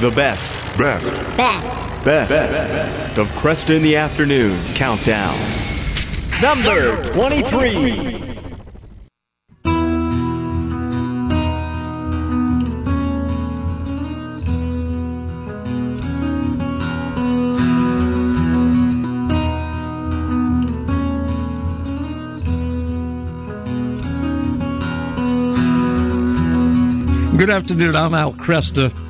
The 0.00 0.10
best, 0.10 0.76
Best. 0.76 1.08
Best. 1.36 2.04
best, 2.04 2.28
best 2.28 3.18
of 3.18 3.28
Kresta 3.28 3.76
in 3.76 3.82
the 3.82 3.94
Afternoon 3.94 4.58
Countdown. 4.74 5.34
Number 6.42 7.02
23. 7.12 8.34
Good 27.36 27.50
afternoon. 27.50 27.94
I'm 27.94 28.14
Al 28.14 28.32
Kresta. 28.32 29.03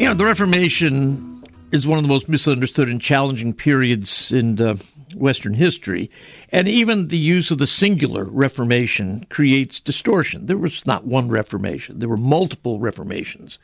You 0.00 0.08
know, 0.08 0.14
the 0.14 0.24
Reformation 0.24 1.44
is 1.70 1.86
one 1.86 1.98
of 1.98 2.02
the 2.02 2.08
most 2.08 2.28
misunderstood 2.28 2.88
and 2.88 3.00
challenging 3.00 3.52
periods 3.52 4.32
in 4.32 4.60
uh, 4.60 4.74
Western 5.14 5.54
history. 5.54 6.10
And 6.50 6.66
even 6.66 7.08
the 7.08 7.16
use 7.16 7.52
of 7.52 7.58
the 7.58 7.66
singular 7.66 8.24
Reformation 8.24 9.24
creates 9.30 9.78
distortion. 9.78 10.46
There 10.46 10.58
was 10.58 10.84
not 10.84 11.06
one 11.06 11.28
Reformation, 11.28 12.00
there 12.00 12.08
were 12.08 12.16
multiple 12.16 12.80
Reformations. 12.80 13.60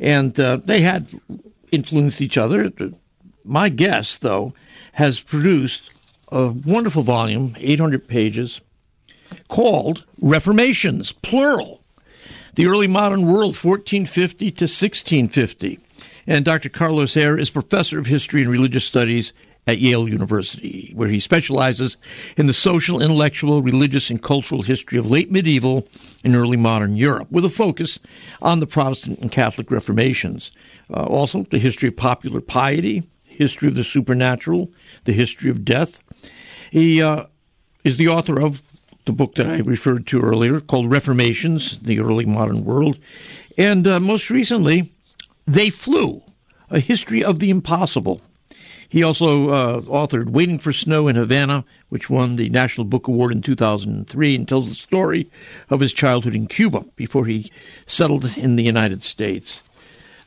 And 0.00 0.38
uh, 0.40 0.56
they 0.64 0.80
had 0.80 1.08
influenced 1.70 2.20
each 2.20 2.36
other. 2.36 2.72
My 3.44 3.68
guest, 3.68 4.20
though, 4.20 4.54
has 4.92 5.20
produced 5.20 5.90
a 6.32 6.48
wonderful 6.48 7.04
volume, 7.04 7.54
800 7.56 8.08
pages, 8.08 8.60
called 9.48 10.04
Reformations, 10.20 11.12
plural 11.12 11.82
the 12.58 12.66
early 12.66 12.88
modern 12.88 13.24
world, 13.24 13.54
1450 13.54 14.50
to 14.50 14.64
1650. 14.64 15.78
And 16.26 16.44
Dr. 16.44 16.68
Carlos 16.68 17.16
Eire 17.16 17.38
is 17.38 17.50
professor 17.50 18.00
of 18.00 18.06
history 18.06 18.42
and 18.42 18.50
religious 18.50 18.84
studies 18.84 19.32
at 19.68 19.78
Yale 19.78 20.08
University, 20.08 20.90
where 20.96 21.08
he 21.08 21.20
specializes 21.20 21.96
in 22.36 22.48
the 22.48 22.52
social, 22.52 23.00
intellectual, 23.00 23.62
religious, 23.62 24.10
and 24.10 24.20
cultural 24.20 24.62
history 24.62 24.98
of 24.98 25.08
late 25.08 25.30
medieval 25.30 25.86
and 26.24 26.34
early 26.34 26.56
modern 26.56 26.96
Europe, 26.96 27.30
with 27.30 27.44
a 27.44 27.48
focus 27.48 28.00
on 28.42 28.58
the 28.58 28.66
Protestant 28.66 29.20
and 29.20 29.30
Catholic 29.30 29.70
Reformations. 29.70 30.50
Uh, 30.92 31.04
also, 31.04 31.44
the 31.44 31.60
history 31.60 31.90
of 31.90 31.96
popular 31.96 32.40
piety, 32.40 33.04
history 33.22 33.68
of 33.68 33.76
the 33.76 33.84
supernatural, 33.84 34.68
the 35.04 35.12
history 35.12 35.48
of 35.48 35.64
death. 35.64 36.00
He 36.72 37.00
uh, 37.00 37.26
is 37.84 37.98
the 37.98 38.08
author 38.08 38.40
of 38.40 38.60
the 39.08 39.12
book 39.12 39.36
that 39.36 39.46
I 39.46 39.60
referred 39.60 40.06
to 40.08 40.20
earlier 40.20 40.60
called 40.60 40.90
Reformations, 40.90 41.78
the 41.78 41.98
Early 41.98 42.26
Modern 42.26 42.62
World. 42.62 42.98
And 43.56 43.88
uh, 43.88 43.98
most 44.00 44.28
recently, 44.28 44.92
They 45.46 45.70
Flew, 45.70 46.22
A 46.68 46.78
History 46.78 47.24
of 47.24 47.38
the 47.38 47.48
Impossible. 47.48 48.20
He 48.86 49.02
also 49.02 49.48
uh, 49.48 49.80
authored 49.80 50.28
Waiting 50.28 50.58
for 50.58 50.74
Snow 50.74 51.08
in 51.08 51.16
Havana, 51.16 51.64
which 51.88 52.10
won 52.10 52.36
the 52.36 52.50
National 52.50 52.84
Book 52.84 53.08
Award 53.08 53.32
in 53.32 53.40
2003 53.40 54.34
and 54.34 54.46
tells 54.46 54.68
the 54.68 54.74
story 54.74 55.30
of 55.70 55.80
his 55.80 55.94
childhood 55.94 56.34
in 56.34 56.46
Cuba 56.46 56.84
before 56.94 57.24
he 57.24 57.50
settled 57.86 58.36
in 58.36 58.56
the 58.56 58.62
United 58.62 59.02
States. 59.02 59.62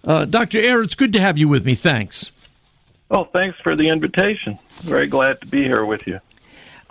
Uh, 0.03 0.25
Dr. 0.25 0.57
Eire, 0.57 0.81
it's 0.81 0.95
good 0.95 1.13
to 1.13 1.21
have 1.21 1.37
you 1.37 1.47
with 1.47 1.65
me. 1.65 1.75
Thanks. 1.75 2.31
Well, 3.09 3.25
thanks 3.25 3.59
for 3.61 3.75
the 3.75 3.89
invitation. 3.89 4.57
Very 4.81 5.05
glad 5.05 5.39
to 5.41 5.45
be 5.45 5.61
here 5.61 5.85
with 5.85 6.07
you. 6.07 6.19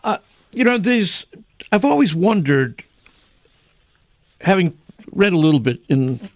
Uh, 0.04 0.18
you 0.52 0.62
know, 0.62 0.78
there's 0.78 1.26
I've 1.72 1.84
always 1.84 2.14
wondered, 2.14 2.84
having 4.40 4.76
read 5.12 5.32
a 5.32 5.38
little 5.38 5.60
bit 5.60 5.80
in 5.88 6.28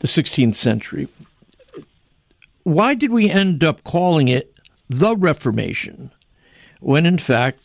the 0.00 0.08
16th 0.08 0.56
century, 0.56 1.08
why 2.64 2.94
did 2.94 3.10
we 3.10 3.28
end 3.30 3.64
up 3.64 3.82
calling 3.84 4.28
it 4.28 4.54
the 4.88 5.16
Reformation 5.16 6.10
when, 6.80 7.06
in 7.06 7.18
fact, 7.18 7.58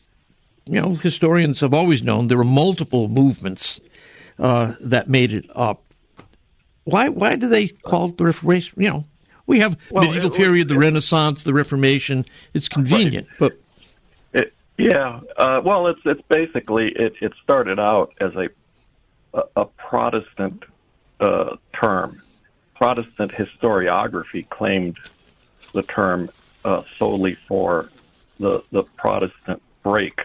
you 0.65 0.81
know, 0.81 0.95
historians 0.95 1.59
have 1.61 1.73
always 1.73 2.03
known 2.03 2.27
there 2.27 2.37
were 2.37 2.43
multiple 2.43 3.07
movements 3.07 3.79
uh, 4.39 4.73
that 4.81 5.09
made 5.09 5.33
it 5.33 5.45
up. 5.55 5.81
Why? 6.83 7.09
Why 7.09 7.35
do 7.35 7.47
they 7.49 7.67
call 7.69 8.09
it 8.09 8.17
the 8.17 8.25
Reformation? 8.25 8.81
You 8.81 8.89
know, 8.89 9.05
we 9.45 9.59
have 9.59 9.77
Well, 9.91 10.05
medieval 10.05 10.31
it- 10.33 10.37
period, 10.37 10.67
the 10.67 10.75
it- 10.75 10.79
Renaissance, 10.79 11.43
the 11.43 11.53
Reformation. 11.53 12.25
It's 12.53 12.67
convenient, 12.67 13.27
but 13.39 13.53
It, 13.53 13.63
yeah, 14.77 15.19
uh, 15.37 15.61
well, 15.63 15.87
it's 15.87 15.99
it's 16.05 16.21
basically 16.29 16.89
it, 16.95 17.13
it 17.21 17.33
started 17.43 17.79
out 17.79 18.13
as 18.19 18.33
a 18.35 18.49
a, 19.33 19.43
a 19.61 19.65
Protestant 19.65 20.63
uh, 21.19 21.55
term. 21.73 22.21
Protestant 22.75 23.31
historiography 23.31 24.47
claimed 24.49 24.97
the 25.73 25.81
term 25.83 26.29
uh, 26.63 26.83
solely 26.97 27.35
for 27.47 27.89
the 28.39 28.61
the 28.71 28.83
Protestant 28.97 29.61
break 29.83 30.19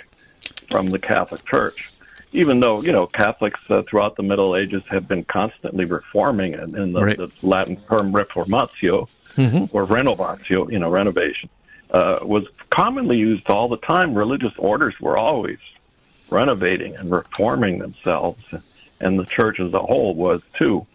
from 0.70 0.88
the 0.90 0.98
Catholic 0.98 1.44
Church. 1.46 1.90
Even 2.32 2.60
though 2.60 2.82
you 2.82 2.92
know 2.92 3.06
Catholics 3.06 3.60
uh, 3.70 3.82
throughout 3.88 4.16
the 4.16 4.22
Middle 4.22 4.56
Ages 4.56 4.82
have 4.88 5.08
been 5.08 5.24
constantly 5.24 5.84
reforming, 5.84 6.54
and 6.54 6.74
in 6.76 6.92
the, 6.92 7.00
Right. 7.02 7.16
the 7.16 7.30
Latin 7.42 7.76
term 7.88 8.12
reformatio 8.12 9.08
or 9.72 9.86
renovatio, 9.86 10.70
you 10.70 10.78
know, 10.78 10.90
renovation, 10.90 11.48
uh, 11.92 12.18
was 12.22 12.46
commonly 12.70 13.18
used 13.18 13.48
all 13.48 13.68
the 13.68 13.76
time. 13.76 14.14
Religious 14.14 14.54
orders 14.58 14.94
were 15.00 15.16
always 15.16 15.58
renovating 16.30 16.96
and 16.96 17.10
reforming 17.10 17.78
themselves, 17.78 18.42
and 19.00 19.18
the 19.18 19.26
church 19.26 19.60
as 19.60 19.72
a 19.74 19.78
whole 19.78 20.14
was 20.14 20.40
too. 20.58 20.86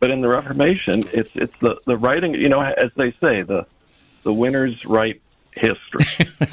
But 0.00 0.12
in 0.12 0.20
the 0.20 0.28
Reformation, 0.28 1.08
it's 1.12 1.30
it's 1.34 1.54
the 1.60 1.80
the 1.86 1.96
writing. 1.96 2.34
You 2.34 2.48
know, 2.48 2.60
as 2.60 2.92
they 2.96 3.10
say, 3.22 3.42
the 3.42 3.66
the 4.22 4.32
winners 4.32 4.84
write 4.84 5.20
history. 5.52 6.06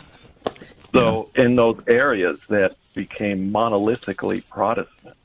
so 0.95 1.29
in 1.35 1.55
those 1.55 1.79
areas 1.87 2.39
that 2.49 2.75
became 2.95 3.51
monolithically 3.51 4.43
Protestant, 4.49 5.15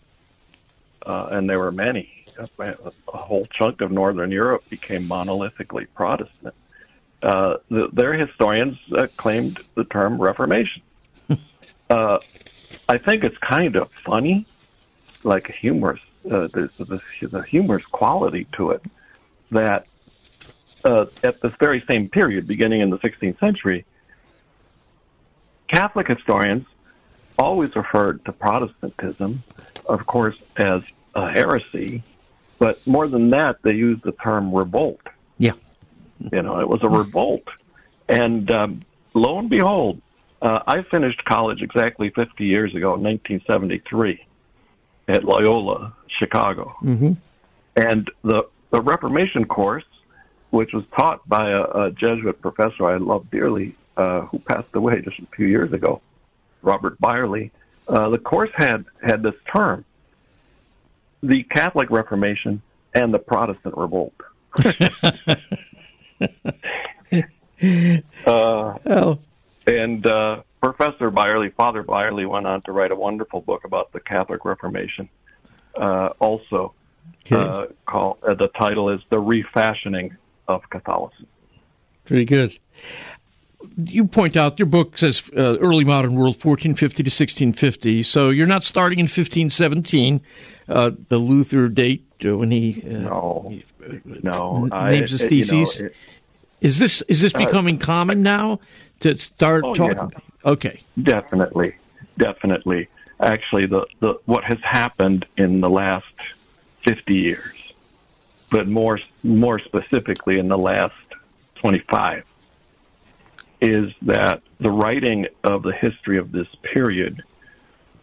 uh, 1.07 1.29
and 1.33 1.49
there 1.49 1.59
were 1.59 1.73
many, 1.73 2.25
a 2.59 3.17
whole 3.17 3.47
chunk 3.47 3.81
of 3.81 3.91
Northern 3.91 4.31
Europe 4.31 4.69
became 4.69 5.09
monolithically 5.09 5.87
Protestant. 5.95 6.55
Uh, 7.23 7.57
the, 7.69 7.89
their 7.93 8.15
historians 8.15 8.79
uh, 8.93 9.07
claimed 9.17 9.61
the 9.75 9.85
term 9.85 10.21
Reformation. 10.21 10.83
uh, 11.91 12.19
I 12.89 12.99
think 12.99 13.25
it's 13.25 13.37
kind 13.39 13.77
of 13.77 13.91
funny, 14.05 14.47
like 15.23 15.51
humorous. 15.51 16.01
Uh, 16.31 16.49
there's, 16.53 16.71
there's 16.79 17.35
a 17.35 17.43
humorous 17.43 17.85
quality 17.87 18.47
to 18.53 18.71
it 18.71 18.83
that 19.51 19.87
uh, 20.85 21.07
at 21.23 21.41
this 21.41 21.53
very 21.61 21.85
same 21.91 22.09
period, 22.09 22.47
beginning 22.47 22.81
in 22.81 22.91
the 22.91 22.99
16th 22.99 23.39
century, 23.39 23.85
Catholic 25.69 26.09
historians 26.09 26.67
always 27.39 27.75
referred 27.77 28.25
to 28.25 28.33
Protestantism, 28.33 29.43
of 29.87 30.07
course, 30.07 30.37
as 30.57 30.83
a 31.15 31.31
heresy, 31.31 32.03
but 32.59 32.85
more 32.87 33.09
than 33.09 33.31
that, 33.31 33.63
they 33.63 33.75
used 33.75 34.03
the 34.03 34.13
term 34.13 34.55
revolt. 34.55 35.01
You 36.33 36.43
know, 36.43 36.61
it 36.61 36.69
was 36.69 36.81
a 36.83 36.89
revolt. 36.89 37.45
And 38.09 38.51
um, 38.53 38.83
lo 39.15 39.39
and 39.39 39.49
behold, 39.49 40.01
uh, 40.43 40.61
I 40.67 40.83
finished 40.91 41.25
college 41.25 41.63
exactly 41.63 42.11
50 42.11 42.45
years 42.45 42.75
ago, 42.75 42.95
in 42.95 43.03
1973, 43.03 44.25
at 45.09 45.25
Loyola, 45.25 45.95
Chicago. 46.19 46.75
Mhm. 46.83 47.17
And 47.77 48.11
the, 48.23 48.49
the 48.71 48.81
Reformation 48.83 49.45
course, 49.45 49.85
which 50.51 50.73
was 50.73 50.85
taught 50.97 51.27
by 51.29 51.51
a, 51.51 51.63
a 51.63 51.91
Jesuit 51.93 52.41
professor 52.41 52.91
I 52.91 52.97
love 52.97 53.31
dearly, 53.31 53.77
uh, 53.97 54.23
who 54.23 54.39
passed 54.39 54.75
away 54.75 55.03
just 55.03 55.19
a 55.19 55.27
few 55.37 55.47
years 55.47 55.73
ago, 55.73 56.01
Robert 56.63 57.01
Bireley, 57.01 57.51
uh, 57.89 58.09
the 58.11 58.19
course 58.19 58.51
had, 58.55 58.85
had 59.03 59.23
this 59.23 59.35
term, 59.55 59.85
the 61.23 61.43
Catholic 61.45 61.91
Reformation 61.91 62.63
and 62.95 63.13
the 63.13 63.19
Protestant 63.19 63.77
Revolt. 63.77 64.15
uh, 68.27 68.79
well, 68.85 69.21
and 69.67 70.07
uh, 70.07 70.43
Professor 70.63 71.11
Bireley, 71.11 71.53
Father 71.55 71.83
Bireley, 71.83 72.29
went 72.29 72.47
on 72.47 72.63
to 72.63 72.73
write 72.73 72.91
a 72.91 72.97
wonderful 72.97 73.41
book 73.41 73.65
about 73.65 73.93
the 73.93 74.01
Catholic 74.01 74.45
Reformation. 74.45 75.09
Uh, 75.75 76.11
also, 76.19 76.75
uh, 77.31 77.67
call 77.87 78.19
uh, 78.27 78.35
the 78.35 78.49
title 78.49 78.91
is 78.91 79.01
"The 79.11 79.21
Refashioning 79.21 80.17
of 80.49 80.69
Catholicism." 80.71 81.27
Very 82.07 82.25
good. 82.25 82.59
You 83.77 84.07
point 84.07 84.37
out 84.37 84.59
your 84.59 84.67
book 84.67 84.97
says 84.97 85.23
uh, 85.37 85.57
early 85.61 85.85
modern 85.85 86.15
world 86.15 86.37
1450 86.37 87.03
to 87.03 87.09
1650. 87.09 88.03
So 88.05 88.31
you're 88.31 88.47
not 88.47 88.65
starting 88.65 88.99
in 88.99 89.05
1517, 89.05 90.21
uh, 90.69 90.93
the 91.09 91.19
Luther 91.19 91.69
date 91.69 92.07
uh, 92.25 92.37
when 92.39 92.51
he 92.51 92.83
uh, 92.87 92.89
No, 93.01 93.53
no, 94.23 94.69
I- 94.73 94.91
names 94.93 95.11
his 95.11 95.23
it- 95.23 95.33
you 95.33 95.39
know, 95.41 95.45
theses. 95.47 95.81
it- 95.81 95.95
is 96.61 96.79
this 96.79 97.01
is 97.03 97.21
this 97.23 97.33
becoming 97.33 97.79
common 97.79 98.23
now 98.23 98.61
to 99.01 99.17
start 99.17 99.65
Oh, 99.65 99.75
talking? 99.75 100.13
Okay, 100.45 100.83
Definitely, 101.03 101.75
definitely. 102.19 102.89
Actually, 103.19 103.67
the, 103.67 103.87
the 104.01 104.19
what 104.27 104.45
has 104.45 104.59
happened 104.63 105.25
in 105.39 105.61
the 105.61 105.71
last 105.71 106.05
fifty 106.85 107.15
years 107.15 107.57
but 108.51 108.67
more 108.67 108.99
more 109.23 109.59
specifically 109.61 110.39
in 110.39 110.49
the 110.49 110.59
last 110.59 110.95
25, 111.57 112.25
is 113.61 113.93
that 114.03 114.43
the 114.59 114.71
writing 114.71 115.27
of 115.45 115.63
the 115.63 115.73
history 115.73 116.19
of 116.19 116.33
this 116.33 116.49
period 116.75 117.23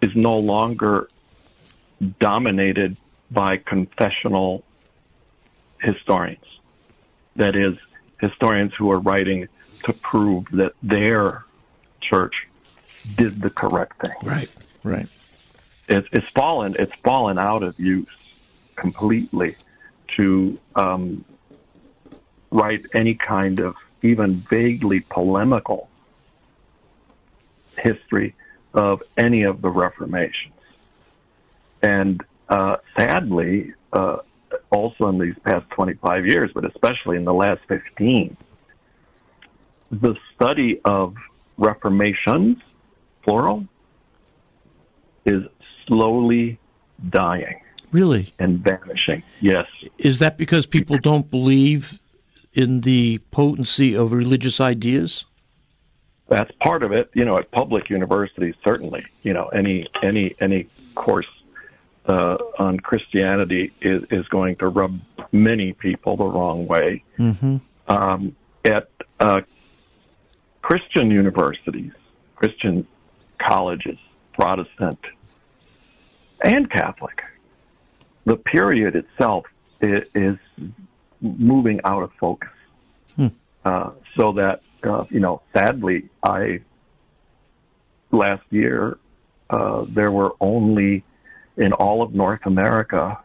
is 0.01 0.15
no 0.15 0.37
longer 0.37 1.09
dominated 2.19 2.95
by 3.31 3.57
confessional 3.57 4.63
historians. 5.81 6.45
That 7.35 7.55
is, 7.55 7.75
historians 8.19 8.73
who 8.77 8.91
are 8.91 8.99
writing 8.99 9.47
to 9.83 9.93
prove 9.93 10.45
that 10.53 10.73
their 10.81 11.45
church 12.01 12.47
did 13.15 13.41
the 13.41 13.49
correct 13.49 14.01
thing. 14.05 14.15
Right, 14.23 14.49
right. 14.83 15.07
It's, 15.87 16.07
it's 16.11 16.27
fallen. 16.29 16.75
It's 16.77 16.91
fallen 17.03 17.37
out 17.37 17.63
of 17.63 17.79
use 17.79 18.09
completely 18.75 19.55
to 20.17 20.59
um, 20.75 21.25
write 22.51 22.85
any 22.93 23.15
kind 23.15 23.59
of 23.59 23.75
even 24.01 24.45
vaguely 24.49 24.99
polemical 25.01 25.89
history 27.77 28.35
of 28.73 29.01
any 29.17 29.43
of 29.43 29.61
the 29.61 29.69
reformations. 29.69 30.53
And 31.81 32.21
uh, 32.49 32.77
sadly, 32.97 33.73
uh, 33.93 34.17
also 34.69 35.07
in 35.07 35.19
these 35.19 35.35
past 35.43 35.69
25 35.71 36.25
years, 36.25 36.51
but 36.53 36.65
especially 36.65 37.17
in 37.17 37.25
the 37.25 37.33
last 37.33 37.61
15, 37.67 38.35
the 39.91 40.15
study 40.35 40.79
of 40.85 41.15
reformations, 41.57 42.57
plural, 43.23 43.65
is 45.25 45.43
slowly 45.85 46.59
dying. 47.09 47.61
Really? 47.91 48.33
And 48.37 48.59
vanishing. 48.59 49.23
Yes. 49.39 49.65
Is 49.97 50.19
that 50.19 50.37
because 50.37 50.65
people 50.65 50.97
don't 50.97 51.29
believe 51.29 51.99
in 52.57 52.81
the 52.81 53.19
potency 53.29 53.95
of 53.95 54.11
religious 54.11 54.59
ideas? 54.59 55.25
That's 56.27 56.51
part 56.59 56.81
of 56.81 56.91
it. 56.91 57.09
You 57.13 57.23
know, 57.23 57.37
at 57.37 57.51
public 57.51 57.89
universities, 57.89 58.55
certainly. 58.65 59.05
You 59.21 59.33
know, 59.33 59.47
any 59.49 59.87
any 60.03 60.35
any 60.41 60.67
course 60.95 61.27
uh, 62.07 62.37
on 62.57 62.79
Christianity 62.79 63.71
is, 63.81 64.03
is 64.09 64.27
going 64.29 64.55
to 64.57 64.67
rub 64.67 64.99
many 65.31 65.73
people 65.73 66.17
the 66.17 66.25
wrong 66.25 66.67
way. 66.67 67.03
Mm-hmm. 67.19 67.57
Um, 67.87 68.35
at 68.65 68.89
uh, 69.19 69.41
Christian 70.61 71.11
universities, 71.11 71.93
Christian 72.35 72.87
colleges, 73.39 73.99
Protestant 74.33 74.99
and 76.43 76.69
Catholic, 76.69 77.21
the 78.25 78.35
period 78.35 78.95
itself 78.95 79.45
is, 79.81 80.37
moving 81.21 81.79
out 81.83 82.03
of 82.03 82.11
focus. 82.19 82.49
Hmm. 83.15 83.27
Uh, 83.65 83.91
so 84.17 84.33
that, 84.33 84.61
uh, 84.83 85.05
you 85.09 85.19
know, 85.19 85.41
sadly, 85.53 86.09
I, 86.23 86.61
last 88.11 88.43
year, 88.49 88.97
uh, 89.49 89.85
there 89.87 90.11
were 90.11 90.35
only 90.39 91.03
in 91.55 91.73
all 91.73 92.01
of 92.01 92.13
North 92.13 92.45
America 92.45 93.19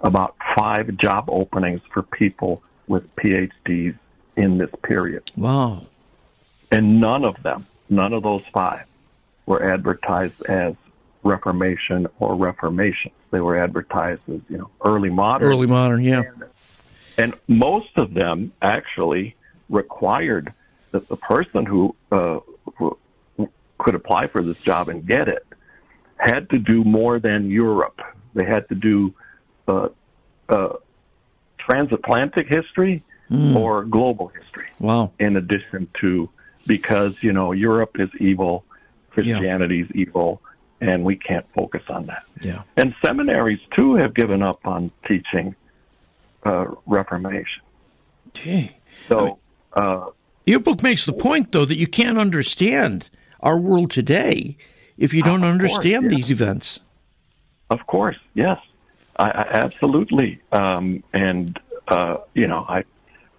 about 0.00 0.36
five 0.56 0.96
job 0.96 1.28
openings 1.28 1.80
for 1.92 2.02
people 2.02 2.62
with 2.86 3.04
PhDs 3.16 3.96
in 4.36 4.58
this 4.58 4.70
period. 4.82 5.30
Wow. 5.36 5.86
And 6.70 7.00
none 7.00 7.26
of 7.26 7.42
them, 7.42 7.66
none 7.88 8.12
of 8.12 8.22
those 8.22 8.42
five, 8.52 8.84
were 9.46 9.72
advertised 9.72 10.40
as 10.48 10.74
Reformation 11.22 12.06
or 12.18 12.36
Reformations. 12.36 13.14
They 13.30 13.40
were 13.40 13.58
advertised 13.58 14.20
as, 14.28 14.40
you 14.48 14.58
know, 14.58 14.70
early 14.84 15.10
modern. 15.10 15.48
Early 15.50 15.66
modern, 15.66 16.04
yeah. 16.04 16.22
And, 16.22 16.44
and 17.18 17.34
most 17.48 17.90
of 17.96 18.14
them 18.14 18.52
actually 18.62 19.36
required 19.68 20.52
that 20.92 21.08
the 21.08 21.16
person 21.16 21.66
who, 21.66 21.94
uh, 22.12 22.38
who 22.76 22.96
could 23.78 23.94
apply 23.94 24.28
for 24.28 24.42
this 24.42 24.56
job 24.58 24.88
and 24.88 25.06
get 25.06 25.28
it 25.28 25.46
had 26.16 26.48
to 26.50 26.58
do 26.58 26.84
more 26.84 27.18
than 27.18 27.50
Europe. 27.50 28.00
They 28.34 28.44
had 28.44 28.68
to 28.70 28.74
do 28.74 29.14
uh, 29.66 29.88
uh, 30.48 30.74
transatlantic 31.58 32.46
history 32.48 33.04
mm. 33.30 33.54
or 33.54 33.84
global 33.84 34.28
history. 34.28 34.68
Wow. 34.78 35.12
In 35.18 35.36
addition 35.36 35.88
to, 36.00 36.30
because, 36.66 37.14
you 37.22 37.32
know, 37.32 37.52
Europe 37.52 37.96
is 37.98 38.08
evil, 38.20 38.64
Christianity 39.10 39.82
is 39.82 39.88
yeah. 39.94 40.02
evil, 40.02 40.40
and 40.80 41.04
we 41.04 41.16
can't 41.16 41.46
focus 41.56 41.82
on 41.88 42.06
that. 42.06 42.22
Yeah. 42.40 42.62
And 42.76 42.94
seminaries 43.04 43.60
too 43.76 43.96
have 43.96 44.14
given 44.14 44.42
up 44.42 44.66
on 44.66 44.90
teaching 45.06 45.54
uh, 46.48 46.74
Reformation. 46.86 47.62
Gee. 48.34 48.76
So, 49.08 49.18
I 49.18 49.22
mean, 49.22 49.36
uh, 49.88 50.06
your 50.44 50.60
book 50.60 50.82
makes 50.82 51.04
the 51.04 51.12
point, 51.12 51.52
though, 51.52 51.64
that 51.64 51.76
you 51.76 51.86
can't 51.86 52.18
understand 52.18 53.08
our 53.40 53.58
world 53.58 53.90
today 53.90 54.56
if 54.96 55.12
you 55.14 55.22
don't 55.22 55.44
understand 55.44 56.04
course, 56.04 56.14
these 56.14 56.30
events. 56.30 56.80
Of 57.70 57.86
course, 57.86 58.16
yes, 58.34 58.58
I, 59.16 59.28
I 59.28 59.46
absolutely. 59.64 60.40
Um, 60.52 61.04
and 61.12 61.58
uh, 61.88 62.18
you 62.34 62.46
know, 62.46 62.64
I 62.68 62.84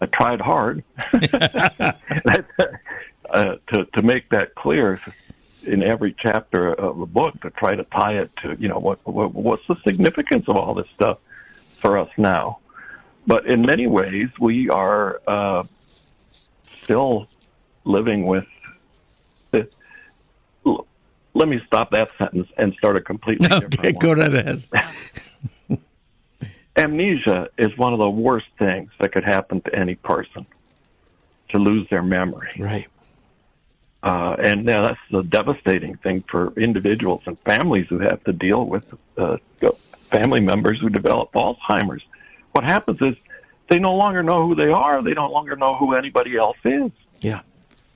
I 0.01 0.05
tried 0.05 0.39
hard 0.39 0.83
uh, 1.13 1.93
to 3.73 3.85
to 3.85 4.01
make 4.03 4.29
that 4.29 4.55
clear 4.55 5.01
in 5.63 5.83
every 5.83 6.15
chapter 6.17 6.73
of 6.73 6.99
the 6.99 7.05
book 7.05 7.41
to 7.41 7.49
try 7.49 7.75
to 7.75 7.83
tie 7.85 8.19
it 8.19 8.31
to 8.43 8.55
you 8.59 8.69
know 8.69 8.77
what, 8.77 8.99
what 9.05 9.33
what's 9.33 9.67
the 9.67 9.75
significance 9.85 10.45
of 10.47 10.57
all 10.57 10.73
this 10.73 10.87
stuff 10.95 11.19
for 11.81 11.97
us 11.97 12.09
now. 12.17 12.59
But 13.29 13.45
in 13.45 13.61
many 13.61 13.85
ways, 13.85 14.29
we 14.39 14.71
are 14.71 15.21
uh, 15.27 15.63
still 16.81 17.27
living 17.83 18.25
with. 18.25 18.47
Let 19.53 21.47
me 21.47 21.61
stop 21.67 21.91
that 21.91 22.09
sentence 22.17 22.47
and 22.57 22.73
start 22.73 22.97
a 22.97 23.01
completely 23.01 23.45
okay, 23.45 23.67
different 23.67 23.99
go 23.99 24.13
right 24.13 24.33
ahead. 24.33 24.65
Amnesia 26.75 27.49
is 27.55 27.77
one 27.77 27.93
of 27.93 27.99
the 27.99 28.09
worst 28.09 28.47
things 28.57 28.89
that 28.99 29.11
could 29.11 29.23
happen 29.23 29.61
to 29.61 29.75
any 29.75 29.93
person 29.93 30.47
to 31.49 31.59
lose 31.59 31.87
their 31.91 32.01
memory. 32.01 32.49
Right. 32.57 32.87
Uh, 34.01 34.37
and 34.43 34.65
now 34.65 34.87
that's 34.87 34.99
a 35.13 35.21
devastating 35.21 35.97
thing 35.97 36.23
for 36.31 36.51
individuals 36.59 37.21
and 37.27 37.37
families 37.41 37.85
who 37.89 37.99
have 37.99 38.23
to 38.23 38.33
deal 38.33 38.65
with 38.65 38.85
uh, 39.17 39.37
family 40.09 40.41
members 40.41 40.79
who 40.81 40.89
develop 40.89 41.31
Alzheimer's. 41.33 42.01
What 42.51 42.63
happens 42.63 42.99
is 43.01 43.15
they 43.69 43.79
no 43.79 43.95
longer 43.95 44.23
know 44.23 44.47
who 44.47 44.55
they 44.55 44.69
are. 44.69 45.03
They 45.03 45.13
no 45.13 45.29
longer 45.29 45.55
know 45.55 45.75
who 45.75 45.93
anybody 45.93 46.37
else 46.37 46.57
is. 46.65 46.91
Yeah. 47.21 47.41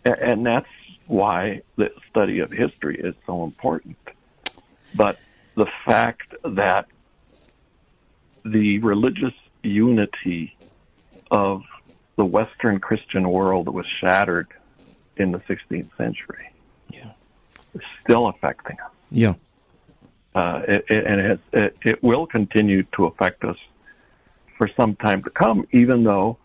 And 0.06 0.46
that's 0.46 0.68
why 1.08 1.62
the 1.76 1.92
study 2.10 2.40
of 2.40 2.52
history 2.52 3.00
is 3.00 3.16
so 3.26 3.44
important. 3.44 3.98
But 4.96 5.18
the 5.56 5.68
fact 5.86 6.34
that 6.44 6.88
the 8.46 8.80
religious 8.80 9.34
unity 9.64 10.56
of 11.32 11.64
the 12.18 12.26
Western 12.26 12.80
Christian 12.80 13.30
world 13.30 13.68
was 13.68 13.88
shattered 13.88 14.48
in 15.18 15.32
the 15.32 15.40
16th 15.40 15.90
century. 15.98 16.52
Yeah. 16.92 17.12
It's 17.74 17.86
still 18.04 18.28
affecting 18.28 18.78
us. 18.80 18.92
Yeah. 19.10 19.34
Uh, 20.36 20.62
it, 20.68 20.86
it, 20.90 21.06
and 21.06 21.40
it, 21.54 21.78
it 21.82 22.04
will 22.04 22.26
continue 22.26 22.84
to 22.96 23.06
affect 23.06 23.44
us 23.44 23.58
for 24.64 24.70
some 24.78 24.96
time 24.96 25.22
to 25.22 25.30
come, 25.30 25.68
even 25.74 26.06
though 26.06 26.38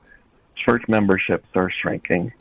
church 0.56 0.82
memberships 0.88 1.46
are 1.54 1.70
shrinking. 1.70 2.32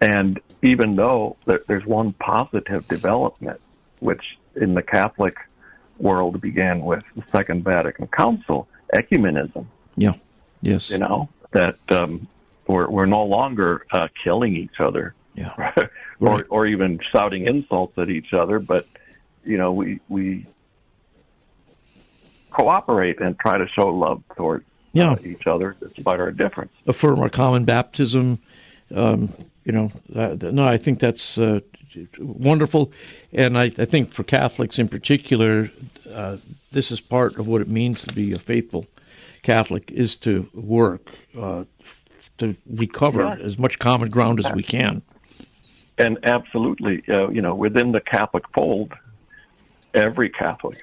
And 0.00 0.40
even 0.62 0.96
though 0.96 1.36
there's 1.66 1.84
one 1.84 2.14
positive 2.14 2.88
development, 2.88 3.60
which 4.00 4.22
in 4.56 4.72
the 4.72 4.82
Catholic 4.82 5.36
world 5.98 6.40
began 6.40 6.80
with 6.80 7.02
the 7.14 7.22
Second 7.32 7.64
Vatican 7.64 8.06
Council, 8.06 8.66
ecumenism. 8.94 9.66
Yeah. 9.96 10.14
Yes. 10.62 10.88
You 10.88 10.98
know, 10.98 11.28
that 11.52 11.76
um, 11.90 12.26
we're, 12.66 12.88
we're 12.88 13.04
no 13.06 13.24
longer 13.24 13.84
uh, 13.92 14.08
killing 14.24 14.56
each 14.56 14.80
other 14.80 15.14
yeah. 15.34 15.52
or 16.20 16.36
Right. 16.36 16.44
or 16.48 16.66
even 16.66 16.98
shouting 17.12 17.46
insults 17.46 17.98
at 17.98 18.08
each 18.08 18.32
other, 18.32 18.58
but 18.58 18.86
you 19.44 19.56
know 19.58 19.70
we 19.72 20.00
we 20.08 20.46
cooperate 22.50 23.20
and 23.20 23.38
try 23.38 23.56
to 23.58 23.68
show 23.68 23.88
love 23.88 24.22
towards 24.36 24.64
Yeah. 24.92 25.12
uh, 25.12 25.16
each 25.24 25.46
other 25.46 25.76
despite 25.80 26.20
our 26.20 26.30
difference. 26.32 26.72
affirm 26.86 27.20
our 27.20 27.28
common 27.28 27.64
baptism. 27.64 28.38
Um, 28.94 29.32
you 29.64 29.72
know, 29.72 29.92
uh, 30.14 30.36
no, 30.40 30.66
I 30.66 30.78
think 30.78 30.98
that's 30.98 31.36
uh, 31.36 31.60
wonderful, 32.18 32.90
and 33.32 33.58
I, 33.58 33.64
I 33.64 33.84
think 33.84 34.12
for 34.12 34.22
Catholics 34.24 34.78
in 34.78 34.88
particular, 34.88 35.70
uh, 36.10 36.38
this 36.72 36.90
is 36.90 37.00
part 37.00 37.38
of 37.38 37.46
what 37.46 37.60
it 37.60 37.68
means 37.68 38.00
to 38.02 38.14
be 38.14 38.32
a 38.32 38.38
faithful 38.38 38.86
Catholic 39.42 39.90
is 39.90 40.16
to 40.16 40.48
work 40.54 41.10
uh, 41.38 41.64
to 42.38 42.56
recover 42.66 43.22
Yeah. 43.24 43.36
as 43.44 43.58
much 43.58 43.78
common 43.78 44.08
ground 44.10 44.44
as 44.44 44.50
we 44.52 44.62
can. 44.62 45.02
And 45.98 46.18
absolutely, 46.24 47.02
uh, 47.08 47.28
you 47.28 47.42
know, 47.42 47.54
within 47.54 47.92
the 47.92 48.00
Catholic 48.00 48.44
fold, 48.54 48.92
every 49.94 50.30
Catholic 50.30 50.78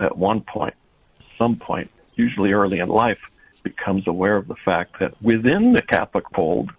at 0.00 0.16
one 0.16 0.42
point, 0.42 0.74
some 1.38 1.56
point, 1.56 1.90
usually 2.18 2.52
early 2.52 2.80
in 2.80 2.88
life, 2.88 3.20
becomes 3.62 4.06
aware 4.06 4.36
of 4.36 4.48
the 4.48 4.54
fact 4.56 4.98
that 5.00 5.20
within 5.22 5.72
the 5.72 5.82
Catholic 5.82 6.24
fold, 6.34 6.70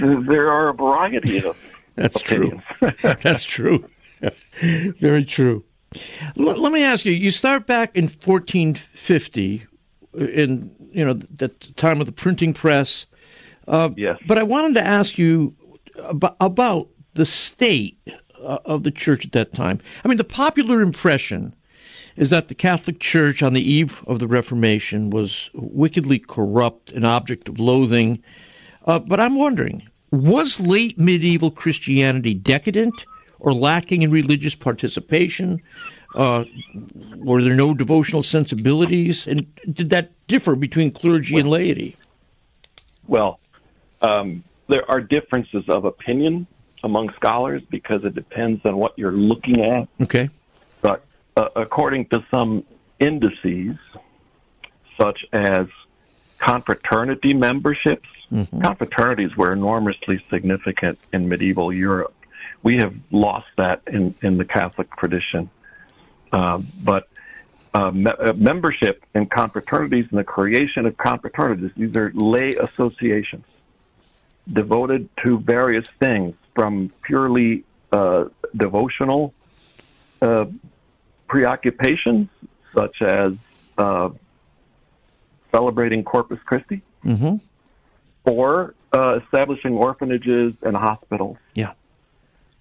th- 0.00 0.26
there 0.28 0.50
are 0.50 0.68
a 0.70 0.74
variety 0.74 1.38
of 1.44 1.56
That's 1.94 2.20
opinions. 2.20 2.62
true. 2.78 2.90
That's 3.22 3.44
true. 3.44 3.88
Very 5.00 5.24
true. 5.24 5.64
L- 6.38 6.60
let 6.60 6.72
me 6.72 6.82
ask 6.82 7.04
you. 7.04 7.12
You 7.12 7.30
start 7.30 7.66
back 7.66 7.94
in 7.96 8.04
1450, 8.04 9.66
in 10.14 10.70
you 10.92 11.04
know 11.04 11.14
the 11.14 11.48
time 11.76 12.00
of 12.00 12.06
the 12.06 12.12
printing 12.12 12.54
press. 12.54 13.06
Uh, 13.68 13.90
yes. 13.96 14.18
But 14.26 14.38
I 14.38 14.42
wanted 14.42 14.74
to 14.74 14.86
ask 14.86 15.18
you 15.18 15.54
about, 15.98 16.36
about 16.40 16.88
the 17.14 17.26
state 17.26 17.98
uh, 18.42 18.58
of 18.64 18.84
the 18.84 18.90
church 18.90 19.26
at 19.26 19.32
that 19.32 19.52
time. 19.52 19.80
I 20.04 20.08
mean, 20.08 20.18
the 20.18 20.24
popular 20.24 20.80
impression 20.80 21.54
is 22.16 22.30
that 22.30 22.48
the 22.48 22.54
Catholic 22.54 22.98
Church 22.98 23.42
on 23.42 23.52
the 23.52 23.60
eve 23.60 24.02
of 24.06 24.18
the 24.18 24.26
Reformation 24.26 25.10
was 25.10 25.50
wickedly 25.54 26.18
corrupt, 26.18 26.92
an 26.92 27.04
object 27.04 27.48
of 27.48 27.60
loathing. 27.60 28.22
Uh, 28.86 28.98
but 28.98 29.20
I'm 29.20 29.34
wondering, 29.34 29.88
was 30.10 30.58
late 30.58 30.98
medieval 30.98 31.50
Christianity 31.50 32.34
decadent 32.34 33.04
or 33.38 33.52
lacking 33.52 34.02
in 34.02 34.10
religious 34.10 34.54
participation? 34.54 35.60
Uh, 36.14 36.44
were 37.16 37.42
there 37.42 37.54
no 37.54 37.74
devotional 37.74 38.22
sensibilities? 38.22 39.26
And 39.26 39.46
did 39.70 39.90
that 39.90 40.12
differ 40.28 40.56
between 40.56 40.92
clergy 40.92 41.36
and 41.36 41.50
laity? 41.50 41.96
Well, 43.06 43.38
um, 44.00 44.42
there 44.68 44.90
are 44.90 45.00
differences 45.00 45.64
of 45.68 45.84
opinion 45.84 46.46
among 46.82 47.12
scholars 47.14 47.62
because 47.68 48.04
it 48.04 48.14
depends 48.14 48.64
on 48.64 48.76
what 48.76 48.98
you're 48.98 49.12
looking 49.12 49.60
at. 49.60 49.88
Okay. 50.00 50.30
But 50.80 51.04
uh, 51.36 51.48
according 51.54 52.06
to 52.06 52.24
some 52.30 52.64
indices, 52.98 53.76
such 54.98 55.24
as 55.32 55.66
confraternity 56.38 57.34
memberships, 57.34 58.08
mm-hmm. 58.32 58.60
confraternities 58.60 59.36
were 59.36 59.52
enormously 59.52 60.22
significant 60.30 60.98
in 61.12 61.28
medieval 61.28 61.72
Europe. 61.72 62.14
We 62.62 62.78
have 62.78 62.94
lost 63.10 63.48
that 63.58 63.82
in, 63.86 64.14
in 64.22 64.38
the 64.38 64.44
Catholic 64.44 64.94
tradition. 64.96 65.50
Um, 66.32 66.68
but 66.82 67.08
uh, 67.74 67.90
me- 67.90 68.10
uh, 68.10 68.32
membership 68.32 69.04
in 69.14 69.26
confraternities 69.26 70.10
and 70.10 70.18
the 70.18 70.24
creation 70.24 70.86
of 70.86 70.96
confraternities, 70.96 71.74
these 71.74 71.94
are 71.96 72.10
lay 72.14 72.50
associations 72.50 73.44
devoted 74.50 75.08
to 75.22 75.38
various 75.38 75.86
things 75.98 76.34
from 76.54 76.90
purely 77.02 77.64
uh, 77.92 78.24
devotional 78.56 79.34
uh, 80.22 80.46
preoccupations, 81.28 82.28
such 82.76 83.02
as 83.02 83.32
uh, 83.78 84.10
celebrating 85.52 86.04
Corpus 86.04 86.38
Christi, 86.44 86.82
mm-hmm. 87.04 87.36
or 88.24 88.74
uh, 88.92 89.20
establishing 89.24 89.74
orphanages 89.74 90.54
and 90.62 90.76
hospitals, 90.76 91.36
yeah, 91.54 91.72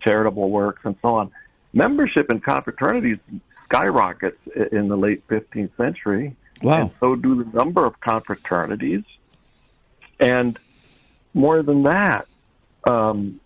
charitable 0.04 0.50
works, 0.50 0.82
and 0.84 0.96
so 1.02 1.10
on. 1.10 1.32
Membership 1.74 2.32
in 2.32 2.40
confraternities 2.40 3.20
skyrockets 3.66 4.38
in 4.72 4.88
the 4.88 4.96
late 4.96 5.28
15th 5.28 5.76
century, 5.78 6.36
wow. 6.62 6.82
and 6.82 6.92
so 7.00 7.16
do 7.16 7.44
the 7.44 7.58
number 7.58 7.86
of 7.86 8.00
confraternities. 8.00 9.04
And 10.20 10.58
more 11.34 11.62
than 11.64 11.84
that, 11.84 12.28
um, 12.88 13.40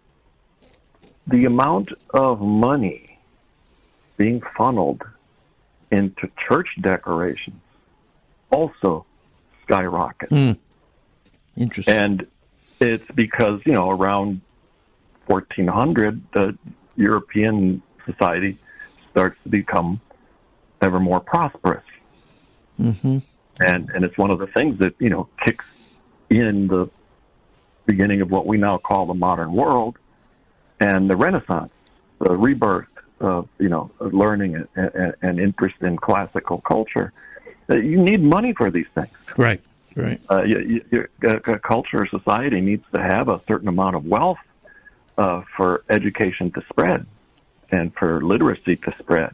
the 1.28 1.46
amount 1.46 1.90
of 2.14 2.42
money 2.42 3.09
being 4.20 4.44
funneled 4.56 5.02
into 5.92 6.30
church 6.48 6.68
decorations 6.82 7.62
also 8.52 9.06
skyrockets. 9.64 10.32
Mm. 10.32 10.58
Interesting. 11.58 11.96
And 11.96 12.28
it's 12.80 13.10
because, 13.16 13.62
you 13.66 13.72
know, 13.72 13.90
around 13.90 14.42
1400, 15.28 16.22
the 16.34 16.58
European 16.96 17.82
society 18.06 18.58
starts 19.12 19.38
to 19.44 19.50
become 19.50 20.02
ever 20.82 21.00
more 21.00 21.20
prosperous. 21.20 21.84
Mm-hmm. 22.80 23.20
And, 23.66 23.90
and 23.90 24.06
it's 24.06 24.18
one 24.18 24.32
of 24.32 24.40
the 24.40 24.48
things 24.48 24.80
that, 24.80 24.96
you 25.00 25.10
know, 25.10 25.28
kicks 25.46 25.66
in 26.30 26.68
the 26.68 26.90
beginning 27.86 28.22
of 28.22 28.32
what 28.32 28.46
we 28.46 28.58
now 28.58 28.78
call 28.78 29.06
the 29.06 29.14
modern 29.14 29.54
world 29.54 29.98
and 30.80 31.10
the 31.10 31.16
Renaissance, 31.16 31.72
the 32.20 32.36
rebirth 32.36 32.88
of, 33.20 33.48
you 33.60 33.70
know, 33.70 33.92
learning 34.00 34.56
and, 34.56 34.68
and, 34.76 35.16
and 35.22 35.40
interest 35.40 35.76
in 35.82 35.98
classical 35.98 36.62
culture. 36.62 37.12
Uh, 37.70 37.76
you 37.76 38.02
need 38.02 38.22
money 38.22 38.54
for 38.54 38.72
these 38.72 38.88
things. 38.96 39.16
Right, 39.38 39.62
right. 39.96 40.20
Uh, 40.30 40.44
you, 40.44 40.84
you, 40.92 41.08
a 41.24 41.60
culture 41.60 42.02
or 42.02 42.08
society 42.08 42.62
needs 42.62 42.84
to 42.96 43.02
have 43.02 43.30
a 43.30 43.42
certain 43.48 43.68
amount 43.68 43.96
of 43.96 44.06
wealth 44.06 44.40
uh, 45.18 45.42
for 45.56 45.84
education 45.90 46.52
to 46.52 46.62
spread 46.70 47.06
and 47.72 47.94
for 47.96 48.24
literacy 48.24 48.76
to 48.78 48.96
spread. 48.98 49.34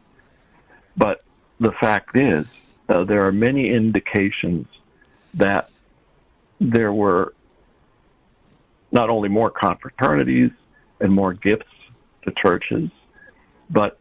But 0.97 1.23
the 1.59 1.71
fact 1.71 2.19
is, 2.19 2.45
uh, 2.89 3.03
there 3.05 3.25
are 3.25 3.31
many 3.31 3.71
indications 3.71 4.67
that 5.35 5.69
there 6.59 6.91
were 6.91 7.33
not 8.91 9.09
only 9.09 9.29
more 9.29 9.51
confraternities 9.51 10.53
and 10.99 11.11
more 11.11 11.33
gifts 11.33 11.71
to 12.23 12.33
churches, 12.41 12.89
but 13.69 13.99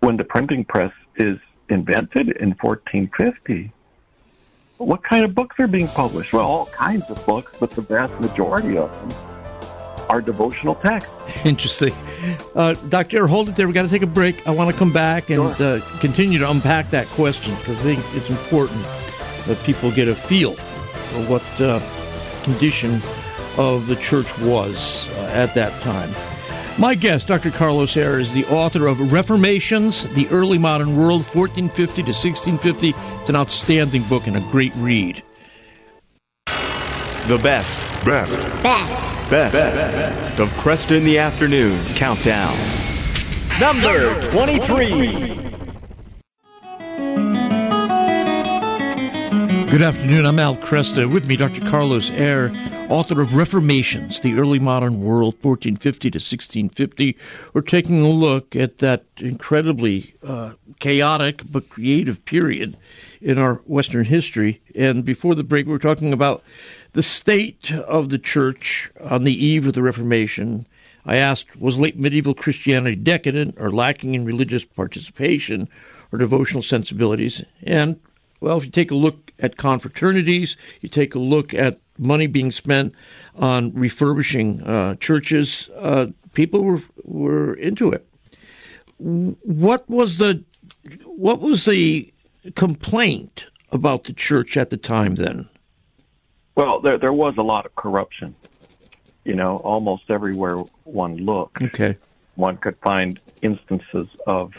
when 0.00 0.16
the 0.16 0.24
printing 0.24 0.64
press 0.64 0.92
is 1.16 1.38
invented 1.68 2.36
in 2.36 2.50
1450, 2.60 3.72
what 4.78 5.02
kind 5.04 5.24
of 5.24 5.34
books 5.34 5.56
are 5.58 5.68
being 5.68 5.88
published? 5.88 6.32
Well, 6.32 6.46
all 6.46 6.66
kinds 6.66 7.08
of 7.08 7.24
books, 7.24 7.56
but 7.60 7.70
the 7.70 7.82
vast 7.82 8.18
majority 8.20 8.76
of 8.76 8.92
them 9.00 9.32
are 10.08 10.20
devotional 10.20 10.74
texts. 10.74 11.12
Interesting. 11.44 11.92
Uh, 12.54 12.74
Dr. 12.88 13.26
hold 13.26 13.48
it 13.48 13.56
there. 13.56 13.66
We've 13.66 13.74
got 13.74 13.82
to 13.82 13.88
take 13.88 14.02
a 14.02 14.06
break. 14.06 14.46
I 14.46 14.50
want 14.50 14.70
to 14.70 14.76
come 14.76 14.92
back 14.92 15.30
and 15.30 15.54
sure. 15.56 15.76
uh, 15.76 15.98
continue 16.00 16.38
to 16.38 16.50
unpack 16.50 16.90
that 16.90 17.06
question 17.08 17.54
because 17.56 17.78
I 17.78 17.82
think 17.82 18.00
it's 18.14 18.28
important 18.28 18.82
that 19.46 19.58
people 19.64 19.90
get 19.90 20.08
a 20.08 20.14
feel 20.14 20.54
for 20.54 21.20
what 21.26 21.60
uh, 21.60 21.80
condition 22.42 23.00
of 23.56 23.86
the 23.86 23.96
church 23.96 24.36
was 24.38 25.08
uh, 25.16 25.30
at 25.32 25.54
that 25.54 25.80
time. 25.80 26.14
My 26.78 26.94
guest, 26.94 27.26
Dr. 27.26 27.50
Carlos 27.50 27.96
Eire, 27.96 28.18
is 28.18 28.32
the 28.32 28.46
author 28.46 28.86
of 28.86 29.12
Reformations, 29.12 30.04
The 30.14 30.26
Early 30.28 30.56
Modern 30.56 30.96
World, 30.96 31.22
1450 31.22 32.02
to 32.02 32.12
1650. 32.12 32.94
It's 33.20 33.28
an 33.28 33.36
outstanding 33.36 34.02
book 34.04 34.26
and 34.26 34.38
a 34.38 34.40
great 34.50 34.72
read. 34.76 35.22
The 36.46 37.38
best. 37.42 38.04
Best. 38.04 38.36
Best. 38.62 39.30
Best. 39.30 39.52
best. 39.52 40.40
Of 40.40 40.48
Kresta 40.54 40.96
in 40.96 41.04
the 41.04 41.18
Afternoon 41.18 41.78
Countdown. 41.94 42.56
Number 43.60 44.20
23. 44.30 45.42
Good 49.66 49.82
afternoon. 49.82 50.26
I'm 50.26 50.38
Al 50.38 50.56
Kresta. 50.56 51.10
With 51.10 51.26
me, 51.26 51.36
Dr. 51.36 51.60
Carlos 51.70 52.10
Eire, 52.10 52.50
author 52.92 53.22
of 53.22 53.32
Reformations, 53.32 54.20
The 54.20 54.34
Early 54.34 54.58
Modern 54.58 55.00
World, 55.00 55.36
1450 55.40 56.10
to 56.10 56.18
1650. 56.18 57.16
We're 57.54 57.62
taking 57.62 58.02
a 58.02 58.10
look 58.10 58.54
at 58.54 58.80
that 58.80 59.06
incredibly 59.16 60.14
uh, 60.22 60.52
chaotic 60.78 61.40
but 61.50 61.70
creative 61.70 62.22
period 62.26 62.76
in 63.22 63.38
our 63.38 63.54
Western 63.64 64.04
history. 64.04 64.60
And 64.74 65.06
before 65.06 65.34
the 65.34 65.42
break, 65.42 65.64
we 65.64 65.72
were 65.72 65.78
talking 65.78 66.12
about 66.12 66.44
the 66.92 67.02
state 67.02 67.72
of 67.72 68.10
the 68.10 68.18
church 68.18 68.92
on 69.00 69.24
the 69.24 69.42
eve 69.42 69.66
of 69.66 69.72
the 69.72 69.82
Reformation. 69.82 70.66
I 71.06 71.16
asked, 71.16 71.58
was 71.58 71.78
late 71.78 71.98
medieval 71.98 72.34
Christianity 72.34 72.96
decadent 72.96 73.54
or 73.56 73.72
lacking 73.72 74.14
in 74.14 74.26
religious 74.26 74.66
participation 74.66 75.66
or 76.12 76.18
devotional 76.18 76.62
sensibilities? 76.62 77.42
And 77.62 77.98
well, 78.40 78.58
if 78.58 78.66
you 78.66 78.70
take 78.70 78.90
a 78.90 78.96
look 78.96 79.32
at 79.38 79.56
confraternities, 79.56 80.56
you 80.82 80.90
take 80.90 81.14
a 81.14 81.18
look 81.18 81.54
at 81.54 81.78
money 82.02 82.26
being 82.26 82.50
spent 82.50 82.94
on 83.36 83.72
refurbishing 83.74 84.62
uh, 84.62 84.94
churches, 84.96 85.68
uh, 85.76 86.06
people 86.34 86.62
were 86.62 86.82
were 87.04 87.54
into 87.54 87.90
it. 87.90 88.06
What 88.98 89.88
was 89.88 90.18
the 90.18 90.44
what 91.04 91.40
was 91.40 91.64
the 91.64 92.12
complaint 92.54 93.46
about 93.70 94.04
the 94.04 94.12
church 94.12 94.56
at 94.56 94.70
the 94.70 94.76
time 94.76 95.14
then? 95.14 95.48
Well, 96.54 96.80
there 96.80 96.98
there 96.98 97.12
was 97.12 97.34
a 97.38 97.42
lot 97.42 97.66
of 97.66 97.74
corruption. 97.74 98.34
You 99.24 99.34
know, 99.34 99.58
almost 99.58 100.10
everywhere 100.10 100.56
one 100.84 101.16
looked, 101.18 101.62
okay, 101.62 101.96
one 102.34 102.56
could 102.56 102.76
find 102.78 103.20
instances 103.40 104.08
of 104.26 104.52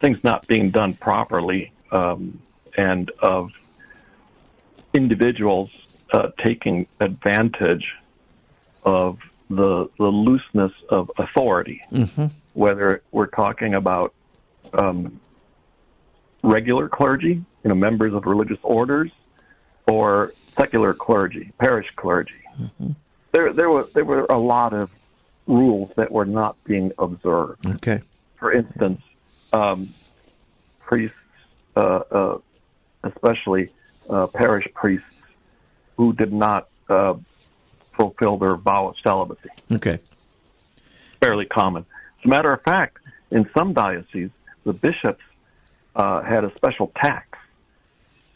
things 0.00 0.18
not 0.24 0.46
being 0.48 0.70
done 0.70 0.94
properly. 0.94 1.72
Um, 1.90 2.40
and 2.78 3.10
of 3.18 3.50
individuals 4.94 5.68
uh, 6.12 6.28
taking 6.44 6.86
advantage 7.00 7.86
of 8.84 9.18
the 9.50 9.88
the 9.98 10.06
looseness 10.06 10.72
of 10.88 11.10
authority, 11.18 11.80
mm-hmm. 11.92 12.26
whether 12.54 13.02
we're 13.12 13.26
talking 13.26 13.74
about 13.74 14.14
um, 14.74 15.20
regular 16.42 16.88
clergy, 16.88 17.44
you 17.64 17.68
know, 17.68 17.74
members 17.74 18.14
of 18.14 18.26
religious 18.26 18.58
orders, 18.62 19.10
or 19.90 20.32
secular 20.58 20.94
clergy, 20.94 21.52
parish 21.58 21.86
clergy. 21.96 22.32
Mm-hmm. 22.60 22.92
There, 23.32 23.52
there 23.52 23.70
were 23.70 23.88
there 23.94 24.04
were 24.04 24.26
a 24.28 24.38
lot 24.38 24.72
of 24.72 24.90
rules 25.46 25.90
that 25.96 26.10
were 26.10 26.26
not 26.26 26.62
being 26.64 26.92
observed. 26.98 27.66
Okay. 27.66 28.02
For 28.36 28.52
instance, 28.52 29.00
um, 29.52 29.94
priests, 30.80 31.16
uh, 31.76 32.00
uh, 32.10 32.38
especially 33.02 33.72
uh, 34.08 34.26
parish 34.28 34.66
priests, 34.74 35.06
who 35.98 36.12
did 36.14 36.32
not 36.32 36.68
uh, 36.88 37.14
fulfill 37.94 38.38
their 38.38 38.56
vow 38.56 38.86
of 38.88 38.94
celibacy. 39.02 39.50
Okay. 39.70 39.98
Fairly 41.20 41.44
common. 41.44 41.84
As 42.20 42.24
a 42.24 42.28
matter 42.28 42.52
of 42.52 42.62
fact, 42.62 42.98
in 43.30 43.50
some 43.54 43.74
dioceses, 43.74 44.30
the 44.64 44.72
bishops 44.72 45.22
uh, 45.96 46.22
had 46.22 46.44
a 46.44 46.54
special 46.54 46.92
tax. 46.96 47.38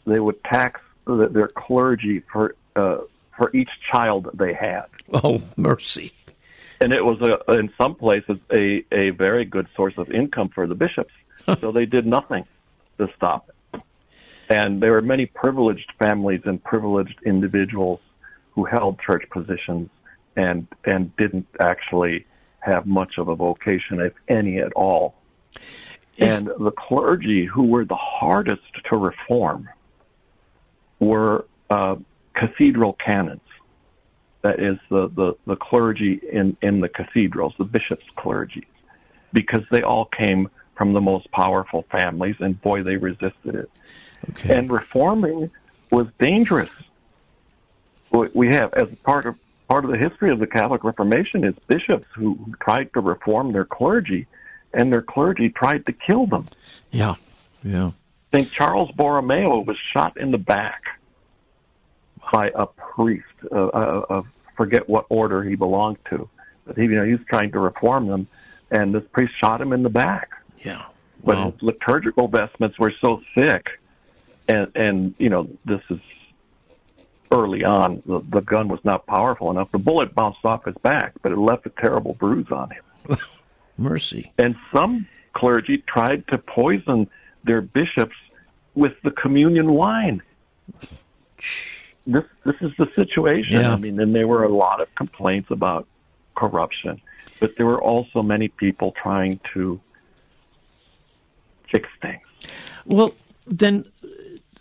They 0.05 0.19
would 0.19 0.43
tax 0.43 0.81
their 1.07 1.47
clergy 1.47 2.21
for 2.31 2.55
uh, 2.75 2.97
for 3.37 3.55
each 3.55 3.69
child 3.91 4.29
they 4.33 4.53
had. 4.53 4.85
Oh, 5.13 5.41
mercy! 5.55 6.11
And 6.81 6.91
it 6.91 7.03
was 7.03 7.21
a, 7.21 7.53
in 7.57 7.71
some 7.77 7.95
places 7.95 8.37
a 8.51 8.83
a 8.91 9.11
very 9.11 9.45
good 9.45 9.67
source 9.75 9.93
of 9.97 10.11
income 10.11 10.49
for 10.49 10.67
the 10.67 10.75
bishops. 10.75 11.13
so 11.61 11.71
they 11.71 11.85
did 11.85 12.05
nothing 12.05 12.45
to 12.97 13.07
stop 13.15 13.47
it. 13.47 13.52
And 14.49 14.81
there 14.81 14.91
were 14.91 15.01
many 15.01 15.25
privileged 15.25 15.91
families 15.99 16.41
and 16.45 16.63
privileged 16.63 17.19
individuals 17.25 17.99
who 18.51 18.65
held 18.65 18.99
church 18.99 19.23
positions 19.31 19.89
and 20.35 20.67
and 20.85 21.15
didn't 21.15 21.47
actually 21.59 22.25
have 22.59 22.85
much 22.85 23.17
of 23.17 23.27
a 23.27 23.35
vocation, 23.35 23.99
if 23.99 24.13
any 24.27 24.59
at 24.59 24.71
all. 24.73 25.15
And 26.17 26.47
the 26.47 26.71
clergy 26.71 27.45
who 27.45 27.63
were 27.63 27.85
the 27.85 27.95
hardest 27.95 28.61
to 28.89 28.97
reform 28.97 29.69
were 30.99 31.45
uh, 31.69 31.95
cathedral 32.35 32.93
canons. 32.93 33.41
That 34.41 34.59
is 34.59 34.77
the, 34.89 35.09
the, 35.09 35.35
the 35.45 35.55
clergy 35.55 36.19
in, 36.31 36.57
in 36.61 36.81
the 36.81 36.89
cathedrals, 36.89 37.53
the 37.57 37.63
bishops' 37.63 38.05
clergy, 38.15 38.67
because 39.31 39.63
they 39.71 39.81
all 39.81 40.05
came 40.05 40.49
from 40.75 40.93
the 40.93 41.01
most 41.01 41.31
powerful 41.31 41.85
families, 41.91 42.35
and 42.39 42.61
boy, 42.61 42.83
they 42.83 42.97
resisted 42.97 43.55
it. 43.55 43.71
Okay. 44.31 44.55
And 44.55 44.71
reforming 44.71 45.51
was 45.91 46.07
dangerous. 46.19 46.69
We 48.33 48.53
have, 48.53 48.73
as 48.73 48.89
part 49.03 49.25
of 49.25 49.35
part 49.67 49.85
of 49.85 49.91
the 49.91 49.97
history 49.97 50.31
of 50.31 50.39
the 50.39 50.45
Catholic 50.47 50.83
Reformation, 50.83 51.43
is 51.43 51.55
bishops 51.67 52.05
who 52.13 52.53
tried 52.61 52.93
to 52.93 52.99
reform 52.99 53.53
their 53.53 53.65
clergy, 53.65 54.27
and 54.73 54.93
their 54.93 55.01
clergy 55.01 55.49
tried 55.49 55.85
to 55.87 55.93
kill 55.93 56.27
them. 56.27 56.47
Yeah, 56.91 57.15
yeah. 57.63 57.91
St. 58.33 58.51
Charles 58.51 58.91
Borromeo 58.91 59.59
was 59.59 59.77
shot 59.93 60.17
in 60.17 60.31
the 60.31 60.37
back 60.37 60.83
by 62.31 62.51
a 62.53 62.65
priest. 62.65 63.25
Uh, 63.51 63.67
uh, 63.67 64.05
uh, 64.09 64.21
forget 64.55 64.87
what 64.87 65.05
order 65.09 65.43
he 65.43 65.55
belonged 65.55 65.97
to, 66.09 66.29
but 66.65 66.77
he, 66.77 66.83
you 66.83 66.95
know, 66.95 67.05
he 67.05 67.13
was 67.13 67.25
trying 67.27 67.51
to 67.51 67.59
reform 67.59 68.07
them, 68.07 68.27
and 68.69 68.93
this 68.93 69.03
priest 69.11 69.33
shot 69.39 69.59
him 69.61 69.73
in 69.73 69.83
the 69.83 69.89
back. 69.89 70.29
Yeah. 70.63 70.83
But 71.23 71.51
his 71.51 71.61
liturgical 71.61 72.27
vestments 72.27 72.77
were 72.77 72.93
so 73.01 73.21
thick, 73.33 73.79
and 74.47 74.71
and 74.75 75.15
you 75.17 75.29
know 75.29 75.49
this 75.65 75.81
is 75.89 75.99
early 77.31 77.63
on. 77.63 78.01
The, 78.05 78.21
the 78.29 78.41
gun 78.41 78.67
was 78.67 78.79
not 78.83 79.05
powerful 79.07 79.49
enough. 79.51 79.71
The 79.71 79.79
bullet 79.79 80.13
bounced 80.13 80.45
off 80.45 80.65
his 80.65 80.75
back, 80.83 81.13
but 81.21 81.31
it 81.31 81.37
left 81.37 81.65
a 81.65 81.71
terrible 81.81 82.13
bruise 82.13 82.51
on 82.51 82.69
him. 82.69 83.17
Mercy. 83.77 84.31
And 84.37 84.55
some 84.73 85.07
clergy 85.33 85.83
tried 85.87 86.27
to 86.27 86.37
poison 86.37 87.09
their 87.43 87.61
bishops 87.61 88.15
with 88.75 88.95
the 89.03 89.11
communion 89.11 89.71
wine. 89.73 90.21
This 92.05 92.23
this 92.45 92.55
is 92.61 92.71
the 92.77 92.87
situation. 92.95 93.61
Yeah. 93.61 93.73
I 93.73 93.77
mean, 93.77 93.99
and 93.99 94.13
there 94.13 94.27
were 94.27 94.43
a 94.43 94.53
lot 94.53 94.81
of 94.81 94.93
complaints 94.95 95.51
about 95.51 95.87
corruption, 96.35 97.01
but 97.39 97.55
there 97.57 97.65
were 97.65 97.81
also 97.81 98.21
many 98.21 98.47
people 98.47 98.93
trying 99.01 99.39
to 99.53 99.79
fix 101.71 101.89
things. 102.01 102.21
Well, 102.85 103.13
then 103.47 103.85